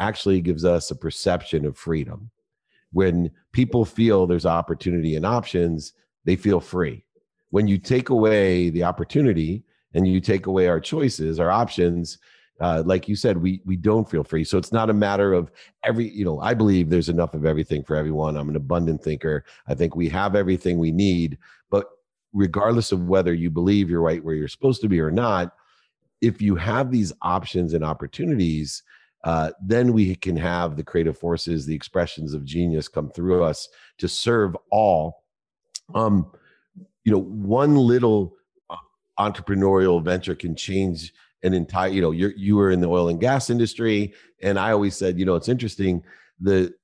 actually 0.00 0.40
gives 0.40 0.64
us 0.64 0.90
a 0.90 0.96
perception 0.96 1.64
of 1.64 1.78
freedom. 1.78 2.28
When 2.94 3.30
people 3.52 3.84
feel 3.84 4.26
there's 4.26 4.46
opportunity 4.46 5.16
and 5.16 5.26
options, 5.26 5.92
they 6.24 6.36
feel 6.36 6.60
free. 6.60 7.04
When 7.50 7.68
you 7.68 7.76
take 7.76 8.08
away 8.08 8.70
the 8.70 8.84
opportunity 8.84 9.64
and 9.94 10.08
you 10.08 10.20
take 10.20 10.46
away 10.46 10.68
our 10.68 10.80
choices, 10.80 11.38
our 11.38 11.50
options, 11.50 12.18
uh, 12.60 12.84
like 12.86 13.08
you 13.08 13.16
said, 13.16 13.36
we 13.36 13.60
we 13.64 13.76
don't 13.76 14.08
feel 14.08 14.22
free. 14.22 14.44
So 14.44 14.58
it's 14.58 14.72
not 14.72 14.90
a 14.90 14.94
matter 14.94 15.32
of 15.32 15.50
every, 15.82 16.08
you 16.08 16.24
know, 16.24 16.38
I 16.40 16.54
believe 16.54 16.88
there's 16.88 17.08
enough 17.08 17.34
of 17.34 17.44
everything 17.44 17.82
for 17.82 17.96
everyone. 17.96 18.36
I'm 18.36 18.48
an 18.48 18.56
abundant 18.56 19.02
thinker. 19.02 19.44
I 19.66 19.74
think 19.74 19.96
we 19.96 20.08
have 20.10 20.36
everything 20.36 20.78
we 20.78 20.92
need. 20.92 21.36
But 21.70 21.86
regardless 22.32 22.92
of 22.92 23.06
whether 23.06 23.34
you 23.34 23.50
believe 23.50 23.90
you're 23.90 24.00
right 24.00 24.24
where 24.24 24.36
you're 24.36 24.46
supposed 24.46 24.82
to 24.82 24.88
be 24.88 25.00
or 25.00 25.10
not, 25.10 25.52
if 26.20 26.40
you 26.40 26.54
have 26.54 26.92
these 26.92 27.12
options 27.22 27.74
and 27.74 27.84
opportunities, 27.84 28.84
uh, 29.24 29.50
then 29.62 29.92
we 29.94 30.14
can 30.14 30.36
have 30.36 30.76
the 30.76 30.84
creative 30.84 31.18
forces, 31.18 31.64
the 31.64 31.74
expressions 31.74 32.34
of 32.34 32.44
genius 32.44 32.88
come 32.88 33.10
through 33.10 33.42
us 33.42 33.68
to 33.98 34.06
serve 34.06 34.54
all. 34.70 35.24
Um, 35.94 36.30
you 37.04 37.12
know, 37.12 37.20
one 37.20 37.74
little 37.74 38.34
uh, 38.68 38.76
entrepreneurial 39.18 40.04
venture 40.04 40.34
can 40.34 40.54
change 40.54 41.12
an 41.42 41.54
entire. 41.54 41.88
You 41.88 42.02
know, 42.02 42.10
you 42.10 42.32
you 42.36 42.56
were 42.56 42.70
in 42.70 42.80
the 42.80 42.88
oil 42.88 43.08
and 43.08 43.18
gas 43.18 43.48
industry, 43.48 44.12
and 44.42 44.58
I 44.58 44.72
always 44.72 44.94
said, 44.94 45.18
you 45.18 45.24
know, 45.24 45.36
it's 45.36 45.48
interesting. 45.48 46.04
The 46.40 46.74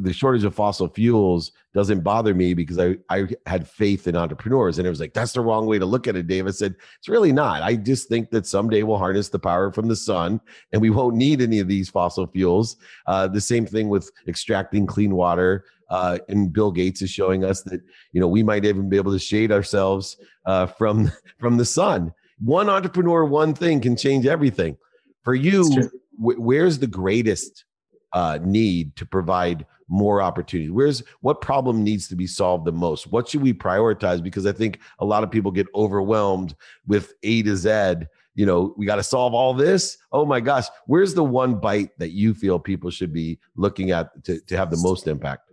the 0.00 0.12
shortage 0.12 0.44
of 0.44 0.54
fossil 0.54 0.88
fuels 0.88 1.52
doesn't 1.74 2.00
bother 2.00 2.34
me 2.34 2.54
because 2.54 2.78
I, 2.78 2.96
I 3.08 3.28
had 3.46 3.66
faith 3.66 4.06
in 4.06 4.16
entrepreneurs. 4.16 4.78
And 4.78 4.86
it 4.86 4.90
was 4.90 5.00
like, 5.00 5.14
that's 5.14 5.32
the 5.32 5.40
wrong 5.40 5.66
way 5.66 5.78
to 5.78 5.86
look 5.86 6.06
at 6.06 6.16
it, 6.16 6.26
Dave. 6.26 6.46
I 6.46 6.50
said, 6.50 6.74
it's 6.98 7.08
really 7.08 7.32
not. 7.32 7.62
I 7.62 7.76
just 7.76 8.08
think 8.08 8.30
that 8.30 8.46
someday 8.46 8.82
we'll 8.82 8.98
harness 8.98 9.30
the 9.30 9.38
power 9.38 9.72
from 9.72 9.88
the 9.88 9.96
sun 9.96 10.40
and 10.72 10.82
we 10.82 10.90
won't 10.90 11.16
need 11.16 11.40
any 11.40 11.60
of 11.60 11.68
these 11.68 11.88
fossil 11.88 12.26
fuels. 12.26 12.76
Uh, 13.06 13.26
the 13.26 13.40
same 13.40 13.66
thing 13.66 13.88
with 13.88 14.10
extracting 14.28 14.86
clean 14.86 15.14
water. 15.14 15.64
Uh, 15.88 16.18
and 16.28 16.52
Bill 16.52 16.70
Gates 16.70 17.02
is 17.02 17.10
showing 17.10 17.44
us 17.44 17.62
that 17.64 17.82
you 18.12 18.20
know 18.20 18.26
we 18.26 18.42
might 18.42 18.64
even 18.64 18.88
be 18.88 18.96
able 18.96 19.12
to 19.12 19.18
shade 19.18 19.52
ourselves 19.52 20.16
uh, 20.46 20.64
from 20.64 21.12
from 21.38 21.58
the 21.58 21.66
sun. 21.66 22.14
One 22.38 22.70
entrepreneur, 22.70 23.26
one 23.26 23.52
thing 23.52 23.80
can 23.82 23.94
change 23.94 24.24
everything. 24.24 24.78
For 25.22 25.34
you, 25.34 25.70
wh- 26.16 26.40
where's 26.40 26.78
the 26.78 26.86
greatest 26.86 27.66
uh, 28.12 28.38
need 28.42 28.96
to 28.96 29.06
provide 29.06 29.66
more 29.88 30.22
opportunity? 30.22 30.70
Where's 30.70 31.02
what 31.20 31.40
problem 31.40 31.84
needs 31.84 32.08
to 32.08 32.16
be 32.16 32.26
solved 32.26 32.64
the 32.64 32.72
most? 32.72 33.12
What 33.12 33.28
should 33.28 33.42
we 33.42 33.52
prioritize? 33.52 34.22
Because 34.22 34.46
I 34.46 34.52
think 34.52 34.80
a 34.98 35.04
lot 35.04 35.22
of 35.22 35.30
people 35.30 35.50
get 35.50 35.66
overwhelmed 35.74 36.54
with 36.86 37.12
A 37.22 37.42
to 37.42 37.56
Z. 37.56 38.06
You 38.34 38.46
know, 38.46 38.74
we 38.78 38.86
got 38.86 38.96
to 38.96 39.02
solve 39.02 39.34
all 39.34 39.52
this. 39.52 39.98
Oh 40.10 40.24
my 40.24 40.40
gosh, 40.40 40.64
where's 40.86 41.12
the 41.12 41.24
one 41.24 41.56
bite 41.56 41.90
that 41.98 42.12
you 42.12 42.32
feel 42.32 42.58
people 42.58 42.90
should 42.90 43.12
be 43.12 43.38
looking 43.56 43.90
at 43.90 44.24
to, 44.24 44.40
to 44.40 44.56
have 44.56 44.70
the 44.70 44.78
most 44.78 45.06
impact? 45.06 45.50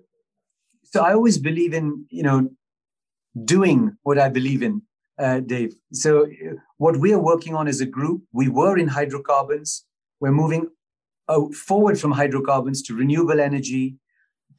So 0.83 1.03
I 1.03 1.13
always 1.13 1.37
believe 1.37 1.73
in, 1.73 2.05
you 2.09 2.23
know, 2.23 2.49
doing 3.43 3.97
what 4.03 4.17
I 4.17 4.29
believe 4.29 4.63
in, 4.63 4.81
uh, 5.19 5.41
Dave. 5.41 5.75
So 5.91 6.23
uh, 6.23 6.55
what 6.77 6.97
we 6.97 7.13
are 7.13 7.19
working 7.19 7.53
on 7.53 7.67
as 7.67 7.81
a 7.81 7.85
group, 7.85 8.23
we 8.31 8.47
were 8.47 8.77
in 8.77 8.87
hydrocarbons. 8.87 9.85
We're 10.21 10.31
moving 10.31 10.67
forward 11.51 11.99
from 11.99 12.11
hydrocarbons 12.11 12.81
to 12.83 12.95
renewable 12.95 13.39
energy, 13.39 13.95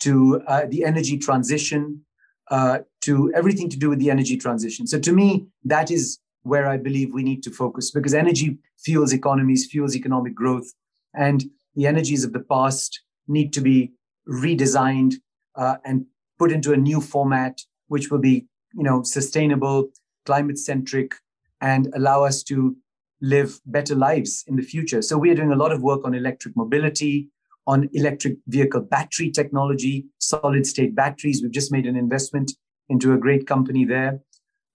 to 0.00 0.42
uh, 0.46 0.66
the 0.68 0.84
energy 0.84 1.18
transition, 1.18 2.04
uh, 2.50 2.78
to 3.00 3.32
everything 3.34 3.68
to 3.70 3.78
do 3.78 3.88
with 3.88 3.98
the 3.98 4.10
energy 4.10 4.36
transition. 4.36 4.86
So 4.86 4.98
to 4.98 5.12
me, 5.12 5.46
that 5.64 5.90
is 5.90 6.18
where 6.42 6.66
I 6.66 6.76
believe 6.76 7.12
we 7.12 7.22
need 7.22 7.42
to 7.44 7.50
focus 7.50 7.90
because 7.90 8.14
energy 8.14 8.58
fuels 8.78 9.12
economies, 9.12 9.66
fuels 9.66 9.94
economic 9.94 10.34
growth, 10.34 10.72
and 11.14 11.44
the 11.76 11.86
energies 11.86 12.24
of 12.24 12.32
the 12.32 12.40
past 12.40 13.02
need 13.28 13.52
to 13.52 13.60
be 13.60 13.92
redesigned 14.28 15.14
uh, 15.56 15.76
and 15.84 16.06
put 16.38 16.50
into 16.50 16.72
a 16.72 16.76
new 16.76 17.00
format, 17.00 17.60
which 17.88 18.10
will 18.10 18.18
be, 18.18 18.46
you 18.72 18.82
know, 18.82 19.02
sustainable, 19.02 19.90
climate 20.24 20.58
centric, 20.58 21.14
and 21.60 21.92
allow 21.94 22.24
us 22.24 22.42
to 22.42 22.76
live 23.20 23.60
better 23.66 23.94
lives 23.94 24.44
in 24.46 24.56
the 24.56 24.62
future. 24.62 25.02
So 25.02 25.18
we 25.18 25.30
are 25.30 25.34
doing 25.34 25.52
a 25.52 25.56
lot 25.56 25.72
of 25.72 25.82
work 25.82 26.04
on 26.04 26.14
electric 26.14 26.56
mobility, 26.56 27.28
on 27.66 27.88
electric 27.92 28.38
vehicle 28.46 28.80
battery 28.80 29.30
technology, 29.30 30.06
solid 30.18 30.66
state 30.66 30.94
batteries. 30.94 31.42
We've 31.42 31.52
just 31.52 31.72
made 31.72 31.86
an 31.86 31.96
investment 31.96 32.52
into 32.88 33.12
a 33.12 33.18
great 33.18 33.46
company 33.46 33.84
there. 33.84 34.20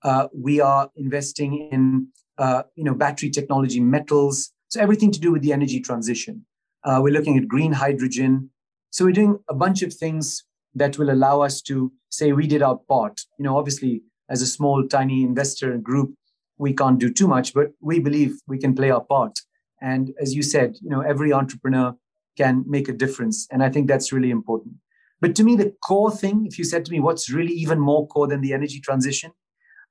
Uh, 0.03 0.27
we 0.33 0.61
are 0.61 0.89
investing 0.95 1.69
in 1.71 2.07
uh, 2.37 2.63
you 2.75 2.83
know 2.83 2.93
battery 2.93 3.29
technology, 3.29 3.79
metals, 3.79 4.51
so 4.69 4.79
everything 4.79 5.11
to 5.11 5.19
do 5.19 5.31
with 5.31 5.41
the 5.41 5.53
energy 5.53 5.79
transition. 5.79 6.45
Uh, 6.83 6.99
we're 7.01 7.13
looking 7.13 7.37
at 7.37 7.47
green 7.47 7.71
hydrogen. 7.71 8.49
So 8.91 9.05
we're 9.05 9.11
doing 9.11 9.39
a 9.49 9.55
bunch 9.55 9.81
of 9.81 9.93
things 9.93 10.43
that 10.75 10.97
will 10.97 11.09
allow 11.09 11.41
us 11.41 11.61
to 11.63 11.91
say 12.09 12.31
we 12.33 12.47
did 12.47 12.61
our 12.61 12.77
part. 12.87 13.21
You 13.39 13.43
know, 13.45 13.57
obviously, 13.57 14.03
as 14.29 14.41
a 14.41 14.45
small, 14.45 14.87
tiny 14.87 15.23
investor 15.23 15.77
group, 15.77 16.13
we 16.57 16.73
can't 16.73 16.99
do 16.99 17.11
too 17.11 17.27
much, 17.27 17.53
but 17.53 17.71
we 17.81 17.99
believe 17.99 18.39
we 18.47 18.57
can 18.57 18.75
play 18.75 18.89
our 18.91 19.01
part. 19.01 19.39
And 19.81 20.13
as 20.19 20.33
you 20.33 20.41
said, 20.41 20.75
you 20.81 20.89
know, 20.89 21.01
every 21.01 21.33
entrepreneur 21.33 21.95
can 22.37 22.63
make 22.67 22.89
a 22.89 22.93
difference. 22.93 23.47
And 23.51 23.63
I 23.63 23.69
think 23.69 23.87
that's 23.87 24.11
really 24.11 24.31
important. 24.31 24.75
But 25.21 25.35
to 25.35 25.43
me, 25.43 25.55
the 25.55 25.73
core 25.83 26.11
thing, 26.11 26.45
if 26.45 26.57
you 26.57 26.65
said 26.65 26.85
to 26.85 26.91
me, 26.91 26.99
what's 26.99 27.29
really 27.29 27.53
even 27.53 27.79
more 27.79 28.07
core 28.07 28.27
than 28.27 28.41
the 28.41 28.53
energy 28.53 28.79
transition, 28.79 29.31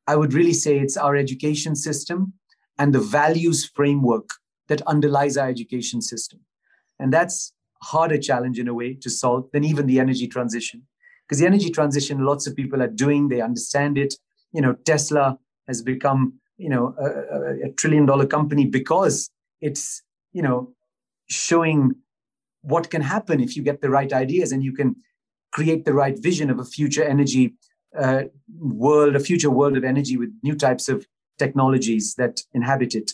I 0.07 0.17
would 0.17 0.35
really 0.35 0.53
say 0.53 0.79
it's 0.79 0.97
our 0.97 1.17
education 1.17 1.75
system 1.75 2.35
and 2.79 2.95
the 2.95 3.01
values 3.01 3.71
framework 3.75 4.31
that 4.69 4.83
underlies 4.83 5.37
our 5.37 5.49
education 5.49 6.03
system. 6.03 6.41
And 6.99 7.13
that's 7.13 7.53
harder 7.83 8.19
challenge 8.19 8.59
in 8.59 8.69
a 8.69 8.75
way 8.75 8.95
to 8.95 9.11
solve 9.11 9.51
than 9.53 9.65
even 9.65 9.87
the 9.87 10.01
energy 10.01 10.27
transition. 10.27 10.83
Because 11.27 11.41
the 11.41 11.47
energy 11.47 11.71
transition, 11.71 12.25
lots 12.25 12.47
of 12.47 12.55
people 12.55 12.83
are 12.83 12.89
doing, 12.89 13.29
they 13.29 13.41
understand 13.41 13.97
it. 13.97 14.15
You 14.53 14.61
know, 14.61 14.75
Tesla 14.85 15.39
has 15.67 15.83
become 15.83 16.35
you 16.57 16.69
know 16.69 16.95
a, 16.99 17.69
a 17.69 17.73
trillion 17.73 18.07
dollar 18.07 18.27
company 18.27 18.65
because 18.65 19.31
it's 19.61 20.03
you 20.33 20.43
know 20.43 20.73
showing 21.29 21.95
what 22.63 22.91
can 22.91 23.03
happen 23.03 23.41
if 23.41 23.57
you 23.57 23.63
get 23.63 23.81
the 23.81 23.91
right 23.91 24.13
ideas 24.13 24.53
and 24.53 24.63
you 24.63 24.73
can 24.73 24.97
create 25.53 25.85
the 25.85 25.93
right 25.93 26.19
vision 26.21 26.51
of 26.51 26.59
a 26.59 26.65
future 26.65 27.05
energy 27.05 27.55
uh, 27.97 28.25
world, 28.59 29.15
a 29.15 29.21
future 29.21 29.51
world 29.51 29.77
of 29.77 29.85
energy 29.85 30.17
with 30.17 30.31
new 30.43 30.57
types 30.57 30.89
of 30.89 31.07
technologies 31.39 32.15
that 32.17 32.41
inhabit 32.53 32.95
it. 32.95 33.13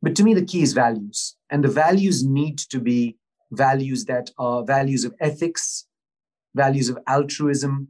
But 0.00 0.16
to 0.16 0.22
me, 0.22 0.34
the 0.34 0.44
key 0.44 0.62
is 0.62 0.72
values. 0.72 1.36
And 1.50 1.62
the 1.62 1.68
values 1.68 2.24
need 2.24 2.58
to 2.70 2.78
be 2.80 3.16
values 3.52 4.06
that 4.06 4.30
are 4.38 4.64
values 4.64 5.04
of 5.04 5.14
ethics, 5.20 5.86
values 6.54 6.88
of 6.88 6.98
altruism, 7.06 7.88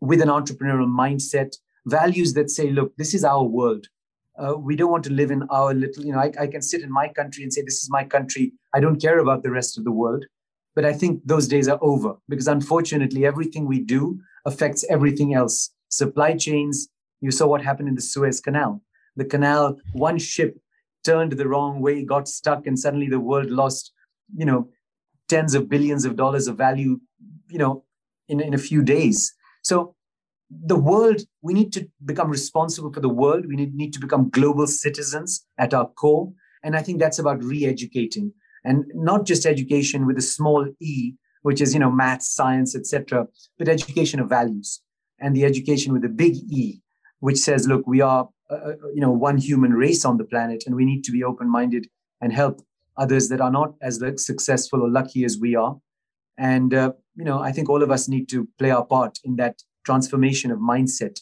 with 0.00 0.20
an 0.20 0.28
entrepreneurial 0.28 0.88
mindset, 0.88 1.56
values 1.86 2.34
that 2.34 2.50
say, 2.50 2.70
look, 2.70 2.96
this 2.96 3.14
is 3.14 3.24
our 3.24 3.42
world 3.42 3.88
uh, 4.36 4.54
we 4.56 4.74
don't 4.76 4.90
want 4.90 5.04
to 5.04 5.12
live 5.12 5.30
in 5.30 5.44
our 5.50 5.72
little 5.72 6.04
you 6.04 6.12
know 6.12 6.18
I, 6.18 6.32
I, 6.40 6.46
can 6.46 6.62
sit 6.62 6.82
in 6.82 6.90
my 6.90 7.08
country 7.08 7.42
and 7.42 7.52
say 7.52 7.62
this 7.62 7.82
is 7.82 7.90
my 7.90 8.04
country. 8.04 8.52
I 8.74 8.80
don't 8.80 9.00
care 9.00 9.18
about 9.18 9.42
the 9.42 9.50
rest 9.50 9.78
of 9.78 9.84
the 9.84 9.92
world. 9.92 10.24
But 10.74 10.84
i 10.84 10.92
think 10.92 11.20
those 11.24 11.46
days 11.46 11.68
are 11.68 11.78
over 11.82 12.14
because 12.28 12.48
unfortunately 12.48 13.24
everything 13.24 13.66
we 13.66 13.80
do 13.80 14.18
affects 14.44 14.84
everything 14.90 15.34
else. 15.34 15.70
Supply 15.88 16.34
chains 16.34 16.88
you 17.20 17.30
saw 17.30 17.46
what 17.46 17.62
happened 17.62 17.88
in 17.88 17.94
the 17.94 18.02
suez 18.02 18.40
canal. 18.40 18.82
The 19.16 19.24
canal 19.24 19.78
one 19.92 20.18
ship 20.18 20.58
turned 21.04 21.32
the 21.32 21.48
wrong 21.48 21.80
way 21.80 22.04
got 22.04 22.28
stuck 22.28 22.66
and 22.66 22.78
suddenly 22.78 23.08
the 23.08 23.20
world 23.20 23.50
lost 23.50 23.92
you 24.34 24.46
know 24.46 24.68
tens 25.28 25.54
of 25.54 25.68
billions 25.68 26.04
of 26.04 26.16
dollars 26.16 26.48
of 26.48 26.56
value 26.56 27.00
you 27.48 27.58
know 27.58 27.84
in, 28.28 28.40
in 28.40 28.54
a 28.54 28.58
few 28.58 28.82
days. 28.82 29.32
So 29.62 29.94
the 30.50 30.76
world, 30.76 31.22
we 31.42 31.54
need 31.54 31.72
to 31.72 31.88
become 32.04 32.30
responsible 32.30 32.92
for 32.92 33.00
the 33.00 33.08
world. 33.08 33.46
We 33.46 33.56
need, 33.56 33.74
need 33.74 33.92
to 33.94 34.00
become 34.00 34.30
global 34.30 34.66
citizens 34.66 35.46
at 35.58 35.74
our 35.74 35.88
core. 35.88 36.32
And 36.62 36.76
I 36.76 36.82
think 36.82 36.98
that's 36.98 37.18
about 37.18 37.42
re-educating 37.42 38.32
and 38.64 38.84
not 38.94 39.26
just 39.26 39.46
education 39.46 40.06
with 40.06 40.16
a 40.18 40.22
small 40.22 40.66
e, 40.80 41.12
which 41.42 41.60
is, 41.60 41.74
you 41.74 41.80
know, 41.80 41.90
math, 41.90 42.22
science, 42.22 42.74
etc., 42.74 43.26
but 43.58 43.68
education 43.68 44.18
of 44.18 44.28
values 44.28 44.80
and 45.20 45.36
the 45.36 45.44
education 45.44 45.92
with 45.92 46.04
a 46.04 46.08
big 46.08 46.36
E, 46.50 46.80
which 47.20 47.36
says, 47.36 47.68
look, 47.68 47.86
we 47.86 48.00
are, 48.00 48.28
uh, 48.50 48.54
uh, 48.54 48.72
you 48.94 49.00
know, 49.00 49.10
one 49.10 49.36
human 49.36 49.72
race 49.72 50.04
on 50.04 50.16
the 50.16 50.24
planet 50.24 50.64
and 50.66 50.74
we 50.74 50.84
need 50.84 51.04
to 51.04 51.12
be 51.12 51.22
open-minded 51.22 51.86
and 52.20 52.32
help 52.32 52.62
others 52.96 53.28
that 53.28 53.40
are 53.40 53.50
not 53.50 53.74
as 53.82 54.02
successful 54.16 54.82
or 54.82 54.90
lucky 54.90 55.24
as 55.24 55.38
we 55.38 55.54
are. 55.54 55.76
And, 56.38 56.72
uh, 56.72 56.92
you 57.14 57.24
know, 57.24 57.40
I 57.40 57.52
think 57.52 57.68
all 57.68 57.82
of 57.82 57.90
us 57.90 58.08
need 58.08 58.28
to 58.30 58.48
play 58.58 58.70
our 58.70 58.84
part 58.84 59.18
in 59.24 59.36
that 59.36 59.62
transformation 59.84 60.50
of 60.50 60.58
mindset. 60.58 61.20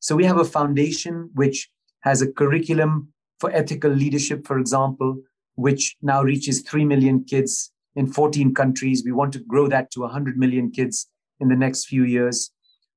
So 0.00 0.16
we 0.16 0.24
have 0.24 0.38
a 0.38 0.44
foundation 0.44 1.30
which 1.34 1.68
has 2.00 2.22
a 2.22 2.30
curriculum 2.30 3.12
for 3.40 3.50
ethical 3.50 3.90
leadership, 3.90 4.46
for 4.46 4.58
example, 4.58 5.20
which 5.56 5.96
now 6.02 6.22
reaches 6.22 6.62
3 6.62 6.84
million 6.84 7.24
kids 7.24 7.72
in 7.94 8.06
14 8.06 8.54
countries. 8.54 9.02
We 9.04 9.12
want 9.12 9.32
to 9.32 9.40
grow 9.40 9.68
that 9.68 9.90
to 9.92 10.00
100 10.00 10.36
million 10.36 10.70
kids 10.70 11.08
in 11.40 11.48
the 11.48 11.56
next 11.56 11.86
few 11.86 12.04
years. 12.04 12.50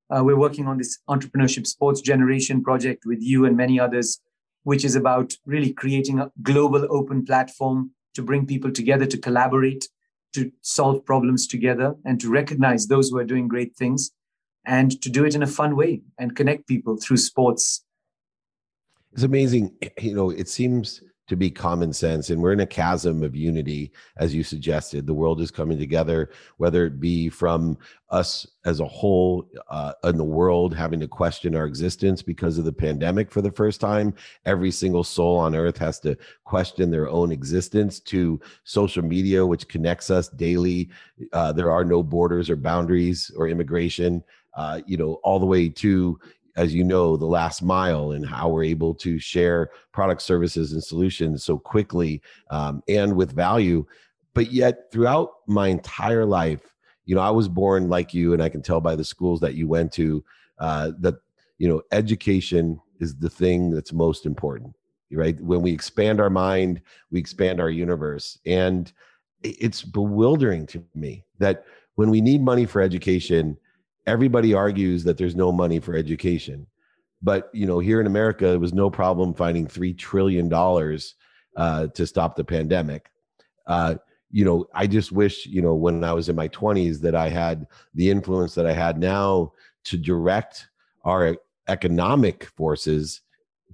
Uh, 0.10 0.24
we're 0.24 0.38
working 0.38 0.68
on 0.68 0.78
this 0.78 1.00
entrepreneurship 1.10 1.68
sports 1.68 2.02
generation 2.02 2.64
project 2.64 3.04
with 3.06 3.20
you 3.22 3.46
and 3.46 3.56
many 3.56 3.80
others, 3.80 4.22
which 4.64 4.84
is 4.84 4.96
about 4.96 5.34
really 5.46 5.72
creating 5.72 6.20
a 6.20 6.32
global 6.42 6.88
open 6.90 7.26
platform 7.26 7.92
to 8.16 8.22
bring 8.22 8.46
people 8.46 8.72
together 8.72 9.06
to 9.06 9.18
collaborate, 9.18 9.88
to 10.34 10.52
solve 10.62 11.06
problems 11.06 11.48
together, 11.48 11.96
and 12.06 12.20
to 12.20 12.30
recognize 12.30 12.88
those 12.88 13.10
who 13.10 13.18
are 13.18 13.24
doing 13.24 13.48
great 13.48 13.76
things 13.76 14.12
and 14.66 15.02
to 15.02 15.10
do 15.10 15.26
it 15.26 15.36
in 15.36 15.44
a 15.44 15.48
fun 15.48 15.76
way 15.76 16.02
and 16.18 16.36
connect 16.36 16.68
people 16.68 16.98
through 16.98 17.18
sports. 17.18 17.84
It's 19.14 19.24
amazing. 19.24 19.76
You 20.00 20.16
know, 20.16 20.30
it 20.30 20.48
seems 20.48 21.02
to 21.30 21.36
be 21.36 21.50
common 21.50 21.94
sense 21.94 22.32
and 22.32 22.42
we're 22.42 22.52
in 22.52 22.60
a 22.60 22.66
chasm 22.66 23.22
of 23.22 23.36
unity 23.36 23.92
as 24.18 24.34
you 24.34 24.44
suggested 24.44 25.06
the 25.06 25.14
world 25.14 25.40
is 25.40 25.52
coming 25.52 25.78
together 25.78 26.32
whether 26.58 26.86
it 26.88 27.00
be 27.00 27.30
from 27.30 27.78
us 28.10 28.48
as 28.66 28.80
a 28.80 28.86
whole 28.86 29.48
uh, 29.70 29.94
in 30.06 30.18
the 30.18 30.24
world 30.24 30.74
having 30.74 31.00
to 31.00 31.08
question 31.08 31.56
our 31.56 31.66
existence 31.66 32.24
because 32.24 32.58
of 32.58 32.66
the 32.66 32.74
pandemic 32.74 33.32
for 33.32 33.44
the 33.44 33.52
first 33.52 33.80
time 33.80 34.12
every 34.46 34.72
single 34.72 35.04
soul 35.04 35.38
on 35.38 35.54
earth 35.54 35.78
has 35.78 36.00
to 36.00 36.18
question 36.46 36.90
their 36.90 37.08
own 37.08 37.32
existence 37.32 38.00
to 38.00 38.42
social 38.64 39.04
media 39.04 39.46
which 39.46 39.68
connects 39.68 40.10
us 40.10 40.30
daily 40.30 40.90
uh, 41.34 41.54
there 41.54 41.72
are 41.72 41.86
no 41.86 42.02
borders 42.02 42.50
or 42.50 42.56
boundaries 42.56 43.32
or 43.38 43.48
immigration 43.48 44.24
uh, 44.56 44.82
you 44.86 44.98
know, 44.98 45.14
all 45.24 45.40
the 45.40 45.46
way 45.46 45.70
to, 45.70 46.20
as 46.56 46.74
you 46.74 46.84
know, 46.84 47.16
the 47.16 47.26
last 47.26 47.62
mile 47.62 48.12
and 48.12 48.26
how 48.26 48.50
we're 48.50 48.64
able 48.64 48.94
to 48.96 49.20
share 49.20 49.70
product, 49.92 50.22
services, 50.22 50.74
and 50.74 50.84
solutions 50.84 51.44
so 51.44 51.58
quickly 51.58 52.22
um, 52.52 52.84
and 52.88 53.16
with 53.16 53.32
value. 53.32 53.86
But 54.34 54.52
yet, 54.52 54.92
throughout 54.92 55.32
my 55.48 55.68
entire 55.68 56.26
life, 56.26 56.74
you 57.06 57.16
know, 57.16 57.22
I 57.22 57.32
was 57.32 57.48
born 57.48 57.90
like 57.90 58.14
you, 58.14 58.34
and 58.34 58.44
I 58.44 58.50
can 58.50 58.62
tell 58.62 58.80
by 58.80 58.96
the 58.96 59.04
schools 59.04 59.40
that 59.40 59.56
you 59.56 59.68
went 59.68 59.92
to 59.94 60.24
uh, 60.60 60.92
that 61.00 61.16
you 61.60 61.68
know 61.68 61.82
education 61.92 62.80
is 63.00 63.16
the 63.16 63.30
thing 63.30 63.70
that's 63.70 63.94
most 63.94 64.26
important 64.26 64.74
right 65.12 65.40
when 65.42 65.62
we 65.62 65.72
expand 65.72 66.20
our 66.20 66.30
mind 66.30 66.82
we 67.12 67.20
expand 67.20 67.60
our 67.60 67.70
universe 67.70 68.40
and 68.46 68.94
it's 69.44 69.84
bewildering 69.84 70.66
to 70.66 70.84
me 70.96 71.24
that 71.38 71.66
when 71.96 72.10
we 72.10 72.22
need 72.22 72.42
money 72.42 72.66
for 72.66 72.82
education 72.82 73.58
everybody 74.10 74.54
argues 74.54 75.04
that 75.04 75.18
there's 75.18 75.36
no 75.36 75.52
money 75.52 75.80
for 75.80 75.96
education 75.96 76.66
but 77.22 77.50
you 77.54 77.66
know 77.66 77.80
here 77.80 78.02
in 78.02 78.08
america 78.08 78.48
it 78.48 78.60
was 78.60 78.74
no 78.74 78.90
problem 78.90 79.34
finding 79.34 79.68
three 79.68 79.94
trillion 79.94 80.50
dollars 80.50 81.16
uh, 81.58 81.88
to 81.88 82.08
stop 82.08 82.36
the 82.36 82.44
pandemic. 82.44 83.10
Uh, 83.68 83.96
you 84.32 84.46
know 84.46 84.68
i 84.74 84.86
just 84.86 85.12
wish 85.12 85.46
you 85.46 85.62
know 85.62 85.74
when 85.74 86.04
i 86.04 86.14
was 86.14 86.30
in 86.30 86.36
my 86.36 86.48
20s 86.50 87.02
that 87.02 87.16
i 87.16 87.28
had 87.28 87.66
the 87.96 88.10
influence 88.10 88.54
that 88.54 88.68
i 88.68 88.74
had 88.74 89.00
now 89.00 89.52
to 89.84 89.98
direct 89.98 90.68
our 91.04 91.36
economic 91.68 92.46
forces 92.46 93.22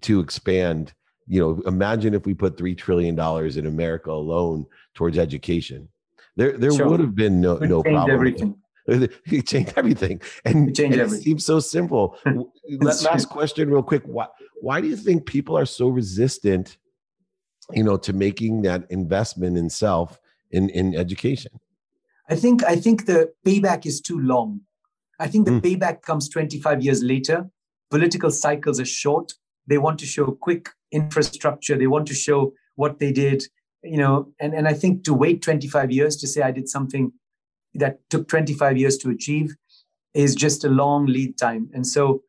to 0.01 0.19
expand. 0.19 0.93
You 1.27 1.39
know 1.41 1.61
imagine 1.65 2.13
if 2.13 2.25
we 2.25 2.33
put 2.33 2.57
3 2.57 2.75
trillion 2.75 3.15
dollars 3.15 3.57
in 3.57 3.65
america 3.65 4.11
alone 4.11 4.65
towards 4.93 5.17
education. 5.17 5.89
There 6.35 6.57
there 6.57 6.71
sure. 6.71 6.87
would 6.89 6.99
have 6.99 7.15
been 7.15 7.41
no 7.41 7.57
no 7.57 7.81
problem. 7.81 8.11
everything 8.11 8.55
he 9.25 9.41
changed 9.41 9.73
everything. 9.75 10.21
And, 10.43 10.69
it, 10.69 10.79
and 10.79 10.93
it 10.93 11.09
seems 11.09 11.45
so 11.45 11.59
simple. 11.59 12.17
Last 12.69 13.29
question 13.29 13.69
real 13.69 13.83
quick. 13.83 14.03
Why 14.05 14.27
why 14.61 14.81
do 14.81 14.87
you 14.87 14.95
think 14.95 15.25
people 15.25 15.57
are 15.57 15.65
so 15.65 15.87
resistant 15.87 16.77
you 17.73 17.83
know 17.83 17.97
to 17.97 18.13
making 18.13 18.61
that 18.63 18.85
investment 18.89 19.57
in 19.57 19.69
self 19.69 20.19
in 20.51 20.69
in 20.69 20.95
education? 20.95 21.59
I 22.29 22.35
think 22.35 22.63
i 22.63 22.75
think 22.75 23.05
the 23.05 23.33
payback 23.45 23.85
is 23.85 24.01
too 24.01 24.19
long. 24.19 24.61
I 25.19 25.27
think 25.27 25.45
the 25.45 25.53
mm. 25.53 25.61
payback 25.61 26.01
comes 26.01 26.27
25 26.27 26.83
years 26.83 27.01
later. 27.01 27.49
Political 27.89 28.31
cycles 28.31 28.79
are 28.81 28.85
short. 28.85 29.33
They 29.65 29.77
want 29.77 29.97
to 29.99 30.05
show 30.05 30.31
quick 30.31 30.69
infrastructure. 30.91 31.77
They 31.77 31.87
want 31.87 32.07
to 32.07 32.13
show 32.13 32.53
what 32.75 32.99
they 32.99 33.13
did 33.13 33.45
you 33.85 33.97
know 33.97 34.31
and, 34.39 34.53
and 34.53 34.67
i 34.67 34.73
think 34.73 35.03
to 35.03 35.13
wait 35.13 35.41
25 35.41 35.91
years 35.91 36.15
to 36.17 36.27
say 36.27 36.41
i 36.41 36.51
did 36.51 36.67
something 36.67 37.11
that 37.75 37.99
took 38.09 38.27
25 38.27 38.77
years 38.77 38.97
to 38.97 39.09
achieve 39.09 39.55
is 40.13 40.35
just 40.35 40.63
a 40.63 40.69
long 40.69 41.05
lead 41.05 41.37
time. 41.37 41.69
And 41.73 41.85
so 41.85 42.21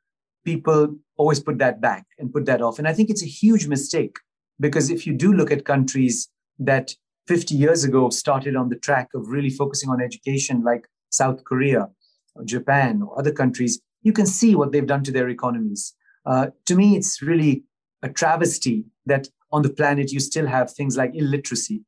people 0.44 0.96
always 1.16 1.40
put 1.40 1.58
that 1.58 1.80
back 1.80 2.04
and 2.18 2.32
put 2.32 2.46
that 2.46 2.62
off. 2.62 2.78
And 2.78 2.86
i 2.86 2.92
think 2.92 3.10
it's 3.10 3.22
a 3.22 3.26
huge 3.26 3.66
mistake 3.66 4.16
because 4.60 4.90
if 4.90 5.06
you 5.06 5.12
do 5.12 5.32
look 5.32 5.50
at 5.50 5.64
countries 5.64 6.28
that 6.58 6.94
50 7.26 7.54
years 7.54 7.84
ago 7.84 8.10
started 8.10 8.56
on 8.56 8.68
the 8.68 8.76
track 8.76 9.08
of 9.14 9.28
really 9.28 9.50
focusing 9.50 9.90
on 9.90 10.00
education 10.00 10.62
like 10.62 10.86
south 11.10 11.44
korea 11.44 11.88
or 12.34 12.44
japan 12.44 13.02
or 13.02 13.18
other 13.18 13.32
countries 13.32 13.80
you 14.06 14.12
can 14.12 14.26
see 14.26 14.54
what 14.54 14.70
they've 14.70 14.86
done 14.86 15.02
to 15.02 15.10
their 15.10 15.28
economies. 15.28 15.92
Uh, 16.24 16.46
to 16.66 16.76
me, 16.76 16.96
it's 16.96 17.20
really 17.20 17.64
a 18.04 18.08
travesty 18.08 18.84
that 19.04 19.26
on 19.50 19.62
the 19.62 19.68
planet 19.68 20.12
you 20.12 20.20
still 20.20 20.46
have 20.46 20.70
things 20.70 20.96
like 20.96 21.10
illiteracy. 21.14 21.82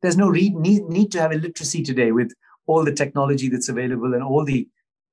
There's 0.00 0.16
no 0.16 0.30
need, 0.30 0.54
need 0.54 1.10
to 1.10 1.20
have 1.20 1.32
illiteracy 1.32 1.82
today 1.82 2.12
with 2.12 2.32
all 2.66 2.84
the 2.84 2.92
technology 2.92 3.48
that's 3.48 3.68
available 3.68 4.14
and 4.14 4.22
all 4.22 4.44
the 4.44 4.68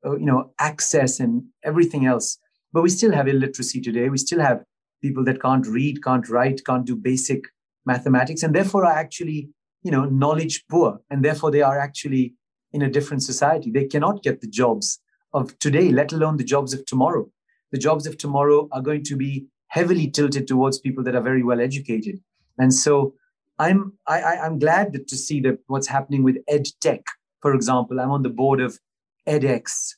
uh, 0.06 0.18
you 0.18 0.26
know 0.26 0.52
access 0.60 1.20
and 1.20 1.44
everything 1.64 2.06
else. 2.06 2.38
But 2.72 2.84
we 2.84 2.90
still 2.90 3.12
have 3.12 3.28
illiteracy 3.28 3.82
today. 3.82 4.10
We 4.10 4.18
still 4.18 4.40
have 4.40 4.64
people 5.02 5.24
that 5.26 5.42
can't 5.42 5.68
read, 5.68 6.04
can't 6.04 6.28
write, 6.30 6.66
can't 6.66 6.86
do 6.86 6.96
basic 6.96 7.44
mathematics, 7.86 8.44
and 8.44 8.56
therefore 8.56 8.86
are 8.86 8.98
actually 8.98 9.50
you 9.84 9.92
know 9.92 10.06
knowledge 10.06 10.66
poor, 10.70 11.00
and 11.10 11.24
therefore 11.24 11.52
they 11.52 11.62
are 11.62 11.80
actually 11.80 12.34
in 12.72 12.82
a 12.82 12.90
different 12.90 13.24
society. 13.24 13.72
They 13.72 13.86
cannot 13.86 14.24
get 14.24 14.42
the 14.42 14.48
jobs 14.48 15.00
of 15.34 15.58
today, 15.60 15.92
let 15.92 16.12
alone 16.12 16.38
the 16.38 16.44
jobs 16.44 16.74
of 16.74 16.86
tomorrow 16.86 17.30
the 17.74 17.80
jobs 17.80 18.06
of 18.08 18.18
tomorrow 18.18 18.70
are 18.72 18.82
going 18.82 19.04
to 19.04 19.18
be 19.18 19.48
heavily 19.68 20.10
tilted 20.10 20.48
towards 20.48 20.78
people 20.80 21.04
that 21.04 21.16
are 21.16 21.22
very 21.22 21.44
well 21.44 21.60
educated. 21.60 22.22
And 22.60 22.72
so 22.74 23.16
I'm 23.60 23.94
I, 24.08 24.22
I, 24.22 24.46
am 24.46 24.60
glad 24.60 24.94
that 24.94 25.08
to 25.08 25.18
see 25.18 25.42
that 25.42 25.58
what's 25.68 25.88
happening 25.88 26.24
with 26.24 26.38
ed 26.48 26.68
tech. 26.80 27.02
For 27.44 27.54
example, 27.54 28.00
I'm 28.00 28.10
on 28.10 28.24
the 28.24 28.30
board 28.30 28.62
of 28.62 28.80
edX, 29.28 29.96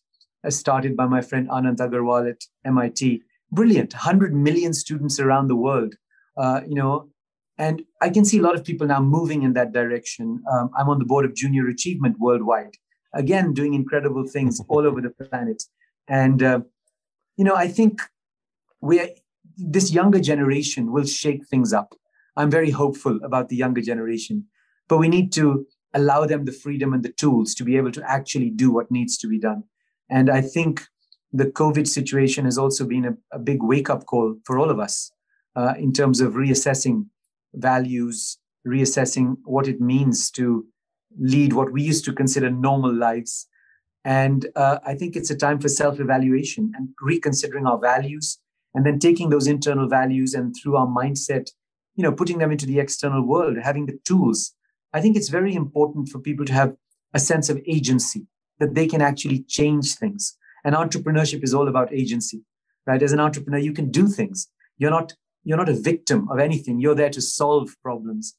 started 0.49 0.97
by 0.97 1.05
my 1.05 1.21
friend 1.21 1.47
Anant 1.49 1.77
Agarwal 1.77 2.27
at 2.27 2.41
MIT. 2.65 3.21
Brilliant, 3.51 3.93
100 3.93 4.33
million 4.33 4.73
students 4.73 5.19
around 5.19 5.47
the 5.47 5.55
world. 5.55 5.93
Uh, 6.35 6.61
you 6.67 6.73
know, 6.73 7.07
and 7.59 7.83
I 8.01 8.09
can 8.09 8.25
see 8.25 8.39
a 8.39 8.41
lot 8.41 8.55
of 8.55 8.63
people 8.65 8.87
now 8.87 8.99
moving 8.99 9.43
in 9.43 9.53
that 9.53 9.73
direction. 9.73 10.43
Um, 10.51 10.71
I'm 10.75 10.89
on 10.89 10.97
the 10.97 11.05
board 11.05 11.23
of 11.23 11.35
Junior 11.35 11.67
Achievement 11.67 12.19
Worldwide, 12.19 12.73
again 13.13 13.53
doing 13.53 13.75
incredible 13.75 14.25
things 14.27 14.59
all 14.67 14.87
over 14.87 14.99
the 14.99 15.11
planet. 15.11 15.61
And 16.07 16.41
uh, 16.41 16.61
you 17.37 17.45
know, 17.45 17.55
I 17.55 17.67
think 17.67 18.01
we're, 18.81 19.09
this 19.55 19.91
younger 19.91 20.19
generation 20.19 20.91
will 20.91 21.05
shake 21.05 21.45
things 21.45 21.73
up. 21.73 21.93
I'm 22.35 22.49
very 22.49 22.71
hopeful 22.71 23.19
about 23.23 23.49
the 23.49 23.55
younger 23.55 23.81
generation, 23.81 24.45
but 24.89 24.97
we 24.97 25.09
need 25.09 25.31
to 25.33 25.67
allow 25.95 26.25
them 26.25 26.45
the 26.45 26.51
freedom 26.51 26.93
and 26.93 27.03
the 27.03 27.13
tools 27.13 27.55
to 27.55 27.63
be 27.63 27.77
able 27.77 27.91
to 27.93 28.03
actually 28.09 28.49
do 28.49 28.71
what 28.71 28.91
needs 28.91 29.17
to 29.17 29.27
be 29.27 29.39
done. 29.39 29.63
And 30.09 30.29
I 30.29 30.41
think 30.41 30.83
the 31.33 31.45
COVID 31.45 31.87
situation 31.87 32.45
has 32.45 32.57
also 32.57 32.85
been 32.85 33.05
a, 33.05 33.17
a 33.31 33.39
big 33.39 33.63
wake 33.63 33.89
up 33.89 34.05
call 34.05 34.35
for 34.45 34.59
all 34.59 34.69
of 34.69 34.79
us 34.79 35.11
uh, 35.55 35.73
in 35.77 35.91
terms 35.93 36.21
of 36.21 36.33
reassessing 36.33 37.07
values, 37.53 38.37
reassessing 38.67 39.37
what 39.45 39.67
it 39.67 39.81
means 39.81 40.29
to 40.31 40.65
lead 41.17 41.53
what 41.53 41.71
we 41.71 41.81
used 41.81 42.05
to 42.05 42.13
consider 42.13 42.49
normal 42.49 42.93
lives 42.93 43.47
and 44.05 44.45
uh, 44.55 44.77
I 44.85 44.93
think 44.93 45.15
it's 45.15 45.31
a 45.31 45.35
time 45.35 45.59
for 45.59 45.67
self 45.67 45.99
evaluation 45.99 46.71
and 46.75 46.89
reconsidering 47.01 47.65
our 47.65 47.79
values 47.79 48.37
and 48.75 48.85
then 48.85 48.99
taking 48.99 49.29
those 49.29 49.47
internal 49.47 49.89
values 49.89 50.35
and 50.35 50.55
through 50.55 50.77
our 50.77 50.85
mindset, 50.85 51.49
you 51.95 52.03
know, 52.03 52.11
putting 52.11 52.37
them 52.37 52.51
into 52.51 52.67
the 52.67 52.79
external 52.79 53.25
world, 53.25 53.57
having 53.57 53.87
the 53.87 53.97
tools. 54.05 54.53
I 54.95 55.01
think 55.01 55.17
it's 55.17 55.27
very 55.27 55.53
important 55.53 56.07
for 56.07 56.19
people 56.19 56.45
to 56.45 56.53
have 56.53 56.73
a 57.13 57.19
sense 57.19 57.49
of 57.49 57.61
agency 57.67 58.27
that 58.59 58.75
they 58.75 58.87
can 58.87 59.01
actually 59.01 59.39
change 59.43 59.95
things. 59.95 60.37
And 60.63 60.73
entrepreneurship 60.73 61.43
is 61.43 61.53
all 61.53 61.67
about 61.67 61.93
agency, 61.93 62.43
right? 62.87 63.03
As 63.03 63.11
an 63.11 63.19
entrepreneur, 63.19 63.59
you 63.59 63.73
can 63.73 63.91
do 63.91 64.07
things. 64.07 64.47
You're 64.77 64.95
not 64.97 65.13
you're 65.43 65.57
not 65.57 65.69
a 65.69 65.81
victim 65.91 66.29
of 66.31 66.39
anything. 66.39 66.79
You're 66.79 66.95
there 66.95 67.09
to 67.09 67.21
solve 67.21 67.75
problems. 67.83 68.35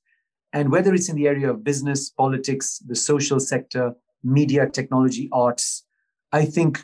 And 0.54 0.72
whether 0.72 0.94
it's 0.94 1.10
in 1.10 1.16
the 1.16 1.28
area 1.28 1.50
of 1.50 1.62
business, 1.62 2.08
politics, 2.10 2.82
the 2.86 2.96
social 2.96 3.38
sector, 3.38 3.94
media, 4.24 4.66
technology, 4.68 5.28
arts. 5.32 5.84
I 6.32 6.46
think 6.46 6.82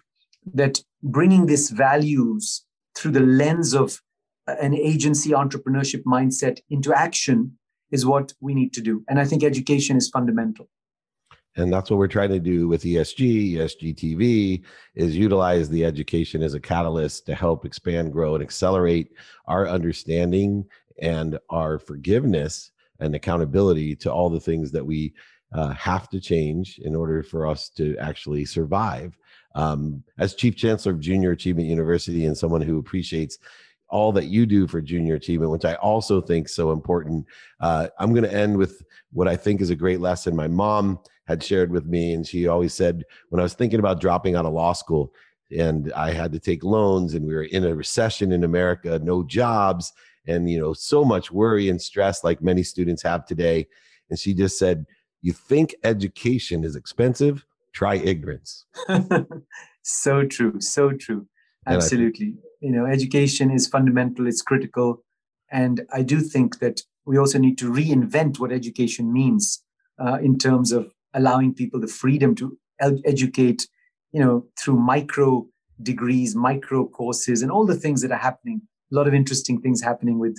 that 0.54 0.84
bringing 1.02 1.46
these 1.46 1.70
values 1.70 2.64
through 2.94 3.12
the 3.12 3.20
lens 3.20 3.72
of 3.72 4.02
an 4.46 4.74
agency 4.74 5.30
entrepreneurship 5.30 6.02
mindset 6.04 6.60
into 6.68 6.92
action 6.92 7.58
is 7.92 8.04
what 8.04 8.32
we 8.40 8.54
need 8.54 8.72
to 8.72 8.80
do. 8.80 9.04
And 9.08 9.20
I 9.20 9.24
think 9.24 9.44
education 9.44 9.96
is 9.96 10.08
fundamental. 10.08 10.68
And 11.56 11.70
that's 11.70 11.90
what 11.90 11.98
we're 11.98 12.08
trying 12.08 12.30
to 12.30 12.40
do 12.40 12.66
with 12.66 12.82
ESG, 12.82 13.52
ESG 13.52 13.94
TV, 13.94 14.62
is 14.94 15.16
utilize 15.16 15.68
the 15.68 15.84
education 15.84 16.42
as 16.42 16.54
a 16.54 16.60
catalyst 16.60 17.26
to 17.26 17.34
help 17.34 17.66
expand, 17.66 18.12
grow, 18.12 18.34
and 18.34 18.42
accelerate 18.42 19.12
our 19.46 19.68
understanding 19.68 20.64
and 21.00 21.38
our 21.50 21.78
forgiveness 21.78 22.70
and 23.00 23.14
accountability 23.14 23.94
to 23.96 24.10
all 24.10 24.30
the 24.30 24.40
things 24.40 24.72
that 24.72 24.84
we 24.84 25.12
uh, 25.52 25.74
have 25.74 26.08
to 26.08 26.20
change 26.20 26.78
in 26.78 26.96
order 26.96 27.22
for 27.22 27.46
us 27.46 27.68
to 27.68 27.96
actually 27.98 28.46
survive. 28.46 29.18
Um, 29.54 30.02
as 30.18 30.34
Chief 30.34 30.56
Chancellor 30.56 30.92
of 30.92 31.00
Junior 31.00 31.32
Achievement 31.32 31.68
University 31.68 32.24
and 32.24 32.36
someone 32.36 32.62
who 32.62 32.78
appreciates 32.78 33.38
all 33.92 34.10
that 34.12 34.26
you 34.26 34.46
do 34.46 34.66
for 34.66 34.80
junior 34.80 35.14
achievement, 35.14 35.52
which 35.52 35.64
I 35.64 35.74
also 35.74 36.20
think 36.20 36.48
so 36.48 36.72
important. 36.72 37.26
Uh, 37.60 37.88
I'm 38.00 38.12
going 38.12 38.24
to 38.24 38.34
end 38.34 38.56
with 38.56 38.82
what 39.12 39.28
I 39.28 39.36
think 39.36 39.60
is 39.60 39.70
a 39.70 39.76
great 39.76 40.00
lesson 40.00 40.34
my 40.34 40.48
mom 40.48 40.98
had 41.28 41.42
shared 41.42 41.70
with 41.70 41.86
me, 41.86 42.14
and 42.14 42.26
she 42.26 42.48
always 42.48 42.74
said 42.74 43.04
when 43.28 43.38
I 43.38 43.42
was 43.42 43.54
thinking 43.54 43.78
about 43.78 44.00
dropping 44.00 44.34
out 44.34 44.46
of 44.46 44.54
law 44.54 44.72
school, 44.72 45.12
and 45.56 45.92
I 45.92 46.12
had 46.12 46.32
to 46.32 46.40
take 46.40 46.64
loans, 46.64 47.14
and 47.14 47.26
we 47.26 47.34
were 47.34 47.44
in 47.44 47.64
a 47.64 47.76
recession 47.76 48.32
in 48.32 48.42
America, 48.42 48.98
no 49.02 49.22
jobs, 49.22 49.92
and 50.26 50.50
you 50.50 50.58
know 50.58 50.72
so 50.72 51.04
much 51.04 51.30
worry 51.30 51.68
and 51.68 51.80
stress 51.80 52.24
like 52.24 52.42
many 52.42 52.62
students 52.62 53.02
have 53.02 53.26
today. 53.26 53.68
And 54.08 54.18
she 54.18 54.34
just 54.34 54.58
said, 54.58 54.86
you 55.22 55.32
think 55.32 55.74
education 55.84 56.64
is 56.64 56.76
expensive, 56.76 57.46
try 57.72 57.96
ignorance. 57.96 58.66
so 59.82 60.24
true, 60.26 60.60
so 60.60 60.92
true. 60.92 61.26
Absolutely. 61.66 62.34
you 62.60 62.70
know, 62.70 62.86
education 62.86 63.50
is 63.50 63.66
fundamental, 63.66 64.26
it's 64.26 64.42
critical. 64.42 65.04
And 65.50 65.86
I 65.92 66.02
do 66.02 66.20
think 66.20 66.58
that 66.60 66.80
we 67.04 67.18
also 67.18 67.38
need 67.38 67.58
to 67.58 67.70
reinvent 67.70 68.38
what 68.38 68.52
education 68.52 69.12
means 69.12 69.62
uh, 69.98 70.18
in 70.22 70.38
terms 70.38 70.72
of 70.72 70.92
allowing 71.14 71.54
people 71.54 71.80
the 71.80 71.86
freedom 71.86 72.34
to 72.36 72.58
educate, 72.80 73.68
you 74.12 74.20
know, 74.20 74.46
through 74.58 74.76
micro 74.76 75.46
degrees, 75.82 76.34
micro 76.34 76.86
courses, 76.86 77.42
and 77.42 77.50
all 77.50 77.66
the 77.66 77.76
things 77.76 78.02
that 78.02 78.12
are 78.12 78.18
happening. 78.18 78.62
A 78.90 78.94
lot 78.94 79.08
of 79.08 79.14
interesting 79.14 79.60
things 79.60 79.82
happening 79.82 80.18
with 80.18 80.38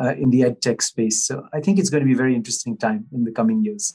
uh, 0.00 0.14
in 0.14 0.30
the 0.30 0.42
ed 0.42 0.62
tech 0.62 0.82
space. 0.82 1.26
So 1.26 1.46
I 1.52 1.60
think 1.60 1.78
it's 1.78 1.90
going 1.90 2.02
to 2.02 2.06
be 2.06 2.14
a 2.14 2.16
very 2.16 2.34
interesting 2.34 2.76
time 2.76 3.06
in 3.12 3.24
the 3.24 3.32
coming 3.32 3.64
years. 3.64 3.94